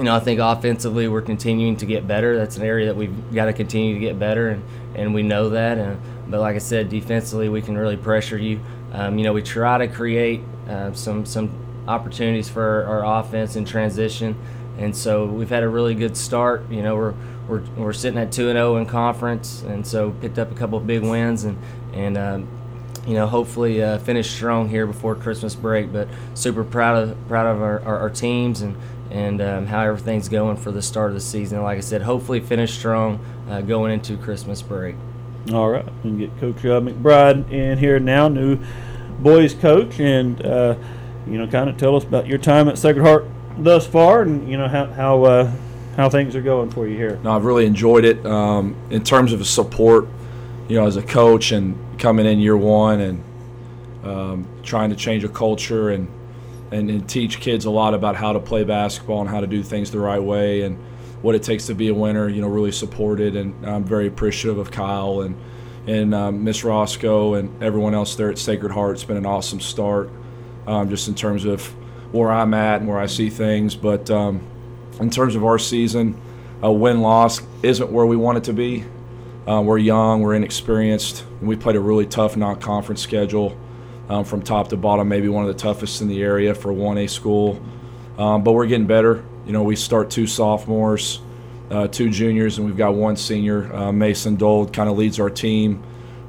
You 0.00 0.04
know, 0.04 0.16
I 0.16 0.20
think 0.20 0.40
offensively 0.40 1.08
we're 1.08 1.20
continuing 1.20 1.76
to 1.76 1.84
get 1.84 2.08
better. 2.08 2.34
That's 2.34 2.56
an 2.56 2.62
area 2.62 2.86
that 2.86 2.96
we've 2.96 3.34
got 3.34 3.44
to 3.44 3.52
continue 3.52 3.92
to 3.92 4.00
get 4.00 4.18
better, 4.18 4.48
and, 4.48 4.64
and 4.94 5.12
we 5.12 5.22
know 5.22 5.50
that. 5.50 5.76
And, 5.76 6.00
but 6.26 6.40
like 6.40 6.56
I 6.56 6.58
said, 6.58 6.88
defensively 6.88 7.50
we 7.50 7.60
can 7.60 7.76
really 7.76 7.98
pressure 7.98 8.38
you. 8.38 8.60
Um, 8.94 9.18
you 9.18 9.24
know, 9.24 9.34
we 9.34 9.42
try 9.42 9.76
to 9.76 9.88
create 9.88 10.40
uh, 10.66 10.94
some 10.94 11.26
some 11.26 11.50
opportunities 11.86 12.48
for 12.48 12.62
our, 12.62 13.02
our 13.02 13.20
offense 13.20 13.56
in 13.56 13.66
transition, 13.66 14.36
and 14.78 14.96
so 14.96 15.26
we've 15.26 15.50
had 15.50 15.64
a 15.64 15.68
really 15.68 15.94
good 15.94 16.16
start. 16.16 16.70
You 16.70 16.80
know, 16.80 16.96
we're 16.96 17.14
we're, 17.46 17.62
we're 17.76 17.92
sitting 17.92 18.18
at 18.18 18.32
two 18.32 18.48
and 18.48 18.56
zero 18.56 18.76
oh 18.76 18.76
in 18.78 18.86
conference, 18.86 19.60
and 19.64 19.86
so 19.86 20.12
picked 20.12 20.38
up 20.38 20.50
a 20.50 20.54
couple 20.54 20.78
of 20.78 20.86
big 20.86 21.02
wins, 21.02 21.44
and 21.44 21.58
and 21.92 22.16
um, 22.16 22.48
you 23.06 23.12
know 23.12 23.26
hopefully 23.26 23.82
uh, 23.82 23.98
finish 23.98 24.30
strong 24.30 24.70
here 24.70 24.86
before 24.86 25.14
Christmas 25.14 25.54
break. 25.54 25.92
But 25.92 26.08
super 26.32 26.64
proud 26.64 27.02
of 27.02 27.28
proud 27.28 27.44
of 27.54 27.60
our, 27.60 27.80
our, 27.82 27.98
our 27.98 28.10
teams 28.10 28.62
and 28.62 28.78
and 29.10 29.40
um, 29.40 29.66
how 29.66 29.82
everything's 29.82 30.28
going 30.28 30.56
for 30.56 30.70
the 30.70 30.82
start 30.82 31.08
of 31.08 31.14
the 31.14 31.20
season. 31.20 31.62
Like 31.62 31.78
I 31.78 31.80
said, 31.80 32.02
hopefully 32.02 32.40
finish 32.40 32.72
strong 32.72 33.24
uh, 33.48 33.60
going 33.60 33.92
into 33.92 34.16
Christmas 34.16 34.62
break. 34.62 34.96
All 35.52 35.70
right, 35.70 35.86
and 36.04 36.18
get 36.18 36.36
Coach 36.38 36.64
uh, 36.64 36.80
McBryde 36.80 37.50
in 37.50 37.78
here 37.78 37.98
now, 37.98 38.28
new 38.28 38.58
boys 39.20 39.54
coach, 39.54 39.98
and 39.98 40.44
uh, 40.44 40.76
you 41.26 41.38
know, 41.38 41.46
kind 41.46 41.70
of 41.70 41.76
tell 41.76 41.96
us 41.96 42.04
about 42.04 42.26
your 42.26 42.38
time 42.38 42.68
at 42.68 42.78
Sacred 42.78 43.02
Heart 43.02 43.26
thus 43.58 43.86
far, 43.86 44.22
and 44.22 44.48
you 44.48 44.56
know 44.56 44.68
how 44.68 44.86
how 44.86 45.24
uh, 45.24 45.52
how 45.96 46.08
things 46.08 46.36
are 46.36 46.42
going 46.42 46.70
for 46.70 46.86
you 46.86 46.96
here. 46.96 47.18
No, 47.22 47.32
I've 47.32 47.44
really 47.44 47.66
enjoyed 47.66 48.04
it 48.04 48.24
um, 48.26 48.76
in 48.90 49.02
terms 49.02 49.32
of 49.32 49.44
support. 49.46 50.08
You 50.68 50.76
know, 50.76 50.86
as 50.86 50.96
a 50.96 51.02
coach 51.02 51.50
and 51.50 51.76
coming 51.98 52.26
in 52.26 52.38
year 52.38 52.56
one 52.56 53.00
and 53.00 53.24
um, 54.04 54.48
trying 54.62 54.90
to 54.90 54.96
change 54.96 55.24
a 55.24 55.28
culture 55.28 55.90
and 55.90 56.08
and, 56.70 56.90
and, 56.90 57.08
teach 57.08 57.40
kids 57.40 57.64
a 57.64 57.70
lot 57.70 57.94
about 57.94 58.16
how 58.16 58.32
to 58.32 58.40
play 58.40 58.64
basketball 58.64 59.20
and 59.20 59.28
how 59.28 59.40
to 59.40 59.46
do 59.46 59.62
things 59.62 59.90
the 59.90 59.98
right 59.98 60.22
way 60.22 60.62
and 60.62 60.76
what 61.22 61.34
it 61.34 61.42
takes 61.42 61.66
to 61.66 61.74
be 61.74 61.88
a 61.88 61.94
winner. 61.94 62.28
You 62.28 62.40
know, 62.42 62.48
really 62.48 62.72
supported, 62.72 63.36
and 63.36 63.66
I'm 63.66 63.84
very 63.84 64.06
appreciative 64.06 64.58
of 64.58 64.70
Kyle 64.70 65.20
and 65.22 65.36
and 65.86 66.14
um, 66.14 66.44
Miss 66.44 66.62
Roscoe 66.62 67.34
and 67.34 67.62
everyone 67.62 67.94
else 67.94 68.14
there 68.14 68.30
at 68.30 68.38
Sacred 68.38 68.72
Heart. 68.72 68.96
It's 68.96 69.04
been 69.04 69.16
an 69.16 69.26
awesome 69.26 69.60
start, 69.60 70.10
um, 70.66 70.88
just 70.90 71.08
in 71.08 71.14
terms 71.14 71.44
of 71.44 71.66
where 72.12 72.30
I'm 72.30 72.54
at 72.54 72.80
and 72.80 72.88
where 72.88 72.98
I 72.98 73.06
see 73.06 73.30
things. 73.30 73.74
But 73.74 74.10
um, 74.10 74.40
in 75.00 75.10
terms 75.10 75.34
of 75.34 75.44
our 75.44 75.58
season, 75.58 76.20
a 76.62 76.72
win 76.72 77.00
loss 77.00 77.40
isn't 77.62 77.90
where 77.90 78.06
we 78.06 78.16
want 78.16 78.38
it 78.38 78.44
to 78.44 78.52
be. 78.52 78.84
Uh, 79.46 79.62
we're 79.62 79.78
young, 79.78 80.20
we're 80.20 80.34
inexperienced, 80.34 81.24
and 81.40 81.48
we 81.48 81.56
played 81.56 81.74
a 81.74 81.80
really 81.80 82.06
tough 82.06 82.36
non-conference 82.36 83.00
schedule 83.00 83.58
um, 84.10 84.24
from 84.24 84.42
top 84.42 84.68
to 84.68 84.76
bottom, 84.76 85.08
maybe 85.08 85.28
one 85.28 85.48
of 85.48 85.48
the 85.48 85.58
toughest 85.58 86.02
in 86.02 86.08
the 86.08 86.20
area 86.20 86.52
for 86.52 86.72
1A 86.72 87.08
school. 87.08 87.62
Um, 88.18 88.42
but 88.42 88.52
we're 88.52 88.66
getting 88.66 88.88
better. 88.88 89.24
You 89.46 89.52
know, 89.52 89.62
we 89.62 89.76
start 89.76 90.10
two 90.10 90.26
sophomores, 90.26 91.20
uh, 91.70 91.86
two 91.86 92.10
juniors, 92.10 92.58
and 92.58 92.66
we've 92.66 92.76
got 92.76 92.94
one 92.94 93.16
senior. 93.16 93.72
Uh, 93.72 93.92
Mason 93.92 94.34
Dole 94.34 94.66
kind 94.66 94.90
of 94.90 94.98
leads 94.98 95.20
our 95.20 95.30
team. 95.30 95.82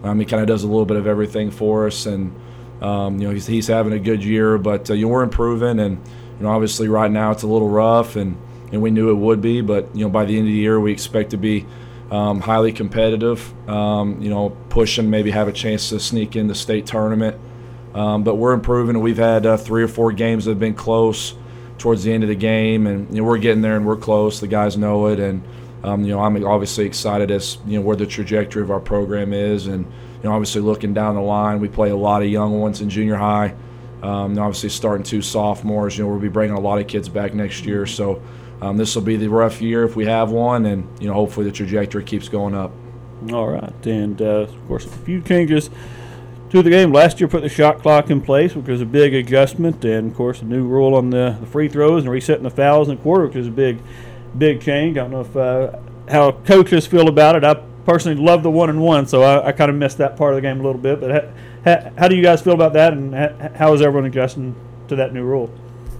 Um, 0.03 0.19
he 0.19 0.25
kind 0.25 0.41
of 0.41 0.47
does 0.47 0.63
a 0.63 0.67
little 0.67 0.85
bit 0.85 0.97
of 0.97 1.07
everything 1.07 1.49
for 1.49 1.87
us, 1.87 2.05
and 2.05 2.33
um, 2.81 3.19
you 3.19 3.27
know 3.27 3.33
he's, 3.33 3.47
he's 3.47 3.67
having 3.67 3.93
a 3.93 3.99
good 3.99 4.23
year. 4.23 4.57
But 4.57 4.89
uh, 4.89 4.93
you 4.93 5.05
know 5.05 5.11
we're 5.11 5.23
improving, 5.23 5.79
and 5.79 5.97
you 6.37 6.45
know 6.45 6.49
obviously 6.49 6.87
right 6.87 7.11
now 7.11 7.31
it's 7.31 7.43
a 7.43 7.47
little 7.47 7.69
rough, 7.69 8.15
and 8.15 8.37
and 8.71 8.81
we 8.81 8.91
knew 8.91 9.09
it 9.09 9.15
would 9.15 9.41
be. 9.41 9.61
But 9.61 9.95
you 9.95 10.05
know 10.05 10.09
by 10.09 10.25
the 10.25 10.37
end 10.37 10.47
of 10.47 10.53
the 10.53 10.59
year 10.59 10.79
we 10.79 10.91
expect 10.91 11.31
to 11.31 11.37
be 11.37 11.65
um, 12.09 12.39
highly 12.41 12.71
competitive. 12.71 13.53
Um, 13.69 14.21
you 14.21 14.29
know 14.29 14.55
pushing 14.69 15.09
maybe 15.09 15.31
have 15.31 15.47
a 15.47 15.53
chance 15.53 15.89
to 15.89 15.99
sneak 15.99 16.35
in 16.35 16.47
the 16.47 16.55
state 16.55 16.85
tournament. 16.85 17.39
Um, 17.93 18.23
but 18.23 18.35
we're 18.35 18.53
improving. 18.53 18.99
We've 19.01 19.17
had 19.17 19.45
uh, 19.45 19.57
three 19.57 19.83
or 19.83 19.87
four 19.87 20.11
games 20.11 20.45
that 20.45 20.51
have 20.51 20.59
been 20.59 20.73
close 20.73 21.35
towards 21.77 22.03
the 22.03 22.13
end 22.13 22.23
of 22.23 22.29
the 22.29 22.35
game, 22.35 22.87
and 22.87 23.09
you 23.09 23.21
know, 23.21 23.27
we're 23.27 23.37
getting 23.37 23.61
there 23.61 23.75
and 23.75 23.85
we're 23.85 23.97
close. 23.97 24.39
The 24.39 24.47
guys 24.47 24.77
know 24.77 25.07
it, 25.07 25.19
and 25.19 25.43
um, 25.83 26.03
you 26.03 26.09
know, 26.09 26.21
I'm 26.21 26.43
obviously 26.45 26.85
excited 26.85 27.31
as 27.31 27.57
you 27.65 27.79
know 27.79 27.85
where 27.85 27.95
the 27.95 28.05
trajectory 28.05 28.61
of 28.61 28.71
our 28.71 28.79
program 28.79 29.33
is, 29.33 29.67
and 29.67 29.85
you 29.85 30.29
know, 30.29 30.31
obviously 30.31 30.61
looking 30.61 30.93
down 30.93 31.15
the 31.15 31.21
line, 31.21 31.59
we 31.59 31.67
play 31.67 31.89
a 31.89 31.95
lot 31.95 32.21
of 32.21 32.29
young 32.29 32.59
ones 32.59 32.81
in 32.81 32.89
junior 32.89 33.15
high. 33.15 33.55
Um, 34.03 34.37
obviously, 34.39 34.69
starting 34.69 35.03
two 35.03 35.21
sophomores, 35.21 35.97
you 35.97 36.03
know, 36.03 36.09
we'll 36.09 36.19
be 36.19 36.29
bringing 36.29 36.55
a 36.55 36.59
lot 36.59 36.79
of 36.79 36.87
kids 36.87 37.09
back 37.09 37.33
next 37.33 37.65
year. 37.65 37.85
So 37.85 38.21
um, 38.61 38.77
this 38.77 38.95
will 38.95 39.03
be 39.03 39.15
the 39.15 39.27
rough 39.27 39.61
year 39.61 39.83
if 39.83 39.95
we 39.95 40.05
have 40.05 40.31
one, 40.31 40.65
and 40.67 40.87
you 41.01 41.07
know, 41.07 41.13
hopefully 41.13 41.45
the 41.45 41.51
trajectory 41.51 42.03
keeps 42.03 42.29
going 42.29 42.55
up. 42.55 42.71
All 43.33 43.49
right, 43.49 43.85
and 43.85 44.21
uh, 44.21 44.25
of 44.25 44.67
course, 44.67 44.85
a 44.85 44.89
few 44.89 45.21
changes 45.21 45.69
to 46.51 46.61
the 46.61 46.69
game. 46.69 46.91
Last 46.91 47.19
year, 47.19 47.27
put 47.27 47.41
the 47.41 47.49
shot 47.49 47.81
clock 47.81 48.09
in 48.09 48.21
place, 48.21 48.55
which 48.55 48.67
was 48.67 48.81
a 48.81 48.85
big 48.85 49.13
adjustment, 49.13 49.83
and 49.85 50.11
of 50.11 50.17
course, 50.17 50.41
a 50.41 50.45
new 50.45 50.65
rule 50.65 50.95
on 50.95 51.09
the, 51.09 51.37
the 51.39 51.45
free 51.45 51.69
throws 51.69 52.03
and 52.03 52.11
resetting 52.11 52.43
the 52.43 52.49
fouls 52.49 52.89
in 52.89 52.97
the 52.97 53.01
quarter, 53.01 53.25
which 53.25 53.35
is 53.35 53.47
a 53.47 53.51
big, 53.51 53.79
big 54.37 54.61
change. 54.61 54.97
I 54.97 55.01
don't 55.01 55.11
know 55.11 55.21
if 55.21 55.35
uh, 55.35 55.79
how 56.09 56.31
coaches 56.31 56.85
feel 56.85 57.07
about 57.07 57.35
it. 57.35 57.43
I 57.45 57.53
personally 57.85 58.21
love 58.21 58.43
the 58.43 58.51
one 58.51 58.69
and 58.69 58.81
one, 58.81 59.07
so 59.07 59.23
I, 59.23 59.47
I 59.47 59.51
kind 59.53 59.71
of 59.71 59.77
missed 59.77 59.97
that 59.99 60.17
part 60.17 60.33
of 60.33 60.37
the 60.37 60.41
game 60.41 60.59
a 60.59 60.63
little 60.63 60.81
bit. 60.81 60.99
But 60.99 61.11
ha, 61.11 61.31
ha, 61.63 61.91
how 61.97 62.07
do 62.09 62.15
you 62.15 62.23
guys 62.23 62.41
feel 62.41 62.53
about 62.53 62.73
that, 62.73 62.93
and 62.93 63.15
ha, 63.15 63.49
how 63.55 63.73
is 63.73 63.81
everyone 63.81 64.05
adjusting 64.05 64.53
to 64.89 64.97
that 64.97 65.13
new 65.13 65.23
rule? 65.23 65.49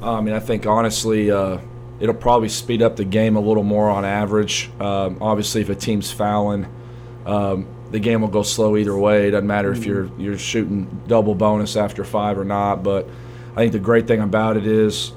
I 0.01 0.19
mean, 0.19 0.33
I 0.33 0.39
think 0.39 0.65
honestly, 0.65 1.31
uh, 1.31 1.59
it'll 2.01 2.15
probably 2.15 2.49
speed 2.49 2.81
up 2.81 2.97
the 2.97 3.05
game 3.05 3.37
a 3.37 3.39
little 3.39 3.63
more 3.63 3.89
on 3.89 4.03
average. 4.03 4.69
Um, 4.81 5.19
obviously, 5.21 5.61
if 5.61 5.69
a 5.69 5.75
team's 5.75 6.11
fouling, 6.11 6.67
um, 7.25 7.67
the 7.91 7.99
game 7.99 8.21
will 8.21 8.29
go 8.29 8.41
slow 8.41 8.77
either 8.77 8.97
way. 8.97 9.27
It 9.27 9.31
doesn't 9.31 9.47
matter 9.47 9.71
if 9.71 9.85
you're 9.85 10.09
you're 10.17 10.37
shooting 10.37 11.03
double 11.07 11.35
bonus 11.35 11.75
after 11.75 12.03
five 12.03 12.37
or 12.37 12.45
not. 12.45 12.83
But 12.83 13.07
I 13.51 13.55
think 13.55 13.73
the 13.73 13.79
great 13.79 14.07
thing 14.07 14.21
about 14.21 14.57
it 14.57 14.65
is, 14.65 15.11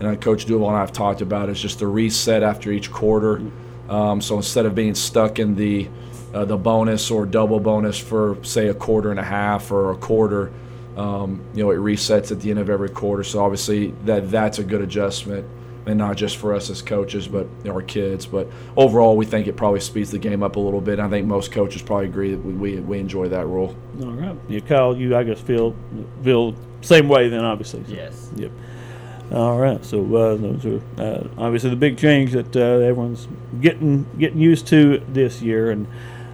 and 0.00 0.20
Coach 0.20 0.44
Duvall 0.44 0.68
and 0.68 0.76
I 0.76 0.80
have 0.80 0.92
talked 0.92 1.22
about, 1.22 1.48
it, 1.48 1.52
is 1.52 1.62
just 1.62 1.78
the 1.78 1.86
reset 1.86 2.42
after 2.42 2.70
each 2.70 2.92
quarter. 2.92 3.42
Um, 3.88 4.20
so 4.20 4.36
instead 4.36 4.66
of 4.66 4.74
being 4.74 4.94
stuck 4.94 5.38
in 5.38 5.54
the 5.54 5.88
uh, 6.34 6.44
the 6.44 6.58
bonus 6.58 7.10
or 7.10 7.24
double 7.24 7.58
bonus 7.58 7.98
for 7.98 8.36
say 8.42 8.68
a 8.68 8.74
quarter 8.74 9.10
and 9.10 9.18
a 9.18 9.24
half 9.24 9.72
or 9.72 9.90
a 9.90 9.96
quarter, 9.96 10.52
um, 10.96 11.42
you 11.54 11.62
know, 11.62 11.70
it 11.70 11.78
resets 11.78 12.30
at 12.30 12.40
the 12.40 12.50
end 12.50 12.58
of 12.58 12.68
every 12.68 12.90
quarter. 12.90 13.24
So 13.24 13.42
obviously 13.42 13.92
that 14.04 14.30
that's 14.30 14.58
a 14.58 14.64
good 14.64 14.82
adjustment 14.82 15.46
and 15.88 15.96
not 15.96 16.16
just 16.16 16.36
for 16.36 16.54
us 16.54 16.68
as 16.68 16.82
coaches, 16.82 17.26
but 17.26 17.46
our 17.66 17.80
kids. 17.80 18.26
But 18.26 18.48
overall, 18.76 19.16
we 19.16 19.24
think 19.24 19.46
it 19.46 19.56
probably 19.56 19.80
speeds 19.80 20.10
the 20.10 20.18
game 20.18 20.42
up 20.42 20.56
a 20.56 20.60
little 20.60 20.82
bit. 20.82 21.00
I 21.00 21.08
think 21.08 21.26
most 21.26 21.50
coaches 21.50 21.80
probably 21.80 22.06
agree 22.06 22.30
that 22.32 22.44
we, 22.44 22.52
we, 22.52 22.80
we 22.80 22.98
enjoy 22.98 23.28
that 23.28 23.46
rule. 23.46 23.74
All 24.02 24.12
right, 24.12 24.36
yeah, 24.48 24.60
Kyle, 24.60 24.96
you 24.96 25.16
I 25.16 25.24
guess 25.24 25.40
feel 25.40 25.74
feel 26.22 26.54
same 26.82 27.08
way 27.08 27.28
then, 27.28 27.44
obviously. 27.44 27.84
So, 27.84 27.92
yes. 27.92 28.30
Yep. 28.36 28.52
All 29.32 29.58
right, 29.58 29.84
so 29.84 30.00
uh, 30.14 30.36
those 30.36 30.64
are 30.64 30.80
uh, 30.98 31.28
obviously 31.36 31.70
the 31.70 31.76
big 31.76 31.98
change 31.98 32.32
that 32.32 32.54
uh, 32.56 32.60
everyone's 32.60 33.28
getting 33.60 34.06
getting 34.18 34.40
used 34.40 34.66
to 34.68 35.02
this 35.08 35.42
year, 35.42 35.70
and 35.70 35.86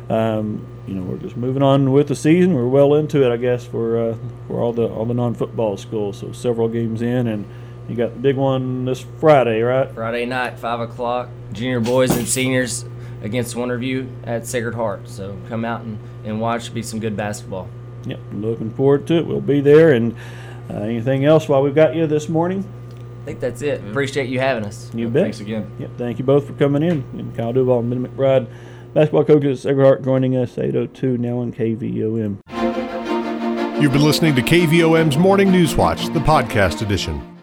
um, 0.08 0.66
you 0.86 0.94
know 0.94 1.02
we're 1.02 1.18
just 1.18 1.36
moving 1.36 1.62
on 1.62 1.92
with 1.92 2.08
the 2.08 2.14
season. 2.14 2.54
We're 2.54 2.68
well 2.68 2.94
into 2.94 3.24
it, 3.24 3.32
I 3.32 3.36
guess, 3.36 3.66
for 3.66 3.98
uh, 3.98 4.16
for 4.46 4.60
all 4.60 4.72
the 4.72 4.86
all 4.86 5.06
the 5.06 5.14
non-football 5.14 5.76
schools. 5.76 6.18
So 6.18 6.30
several 6.30 6.68
games 6.68 7.02
in, 7.02 7.26
and 7.26 7.46
you 7.88 7.96
got 7.96 8.14
the 8.14 8.20
big 8.20 8.36
one 8.36 8.84
this 8.84 9.04
Friday, 9.20 9.60
right? 9.60 9.90
Friday 9.92 10.26
night, 10.26 10.58
five 10.58 10.80
o'clock. 10.80 11.28
Junior 11.52 11.80
boys 11.80 12.16
and 12.16 12.26
seniors 12.26 12.84
against 13.22 13.56
one 13.56 13.68
Wonderview 13.68 14.08
at 14.24 14.46
Sacred 14.46 14.74
Heart. 14.74 15.08
So 15.08 15.36
come 15.48 15.64
out 15.64 15.82
and, 15.82 15.98
and 16.24 16.40
watch. 16.40 16.72
Be 16.72 16.82
some 16.82 17.00
good 17.00 17.16
basketball. 17.16 17.68
Yep, 18.06 18.20
looking 18.32 18.70
forward 18.70 19.06
to 19.08 19.16
it. 19.16 19.26
We'll 19.26 19.40
be 19.40 19.60
there. 19.60 19.92
And 19.92 20.14
uh, 20.70 20.74
anything 20.74 21.24
else 21.24 21.48
while 21.48 21.62
we've 21.62 21.74
got 21.74 21.94
you 21.94 22.06
this 22.06 22.28
morning? 22.28 22.64
I 23.22 23.24
think 23.24 23.40
that's 23.40 23.62
it. 23.62 23.82
Appreciate 23.82 24.28
you 24.28 24.38
having 24.40 24.64
us. 24.64 24.90
You 24.94 25.08
bet. 25.08 25.22
Thanks 25.22 25.40
again. 25.40 25.70
Yep, 25.78 25.90
thank 25.96 26.18
you 26.18 26.24
both 26.24 26.46
for 26.46 26.52
coming 26.54 26.82
in. 26.82 27.02
And 27.14 27.34
Kyle 27.34 27.52
Duvall 27.54 27.80
and 27.80 27.90
Ben 27.90 28.06
McBryde, 28.06 28.46
basketball 28.92 29.24
coaches 29.24 29.60
at 29.64 29.70
Sacred 29.70 29.84
Heart, 29.84 30.04
joining 30.04 30.36
us 30.36 30.58
802 30.58 31.16
now 31.16 31.38
on 31.38 31.52
KVOM. 31.52 32.40
You've 33.80 33.92
been 33.92 34.04
listening 34.04 34.34
to 34.36 34.42
KVOM's 34.42 35.16
Morning 35.16 35.50
News 35.50 35.74
Watch, 35.74 36.06
the 36.08 36.20
podcast 36.20 36.82
edition. 36.82 37.33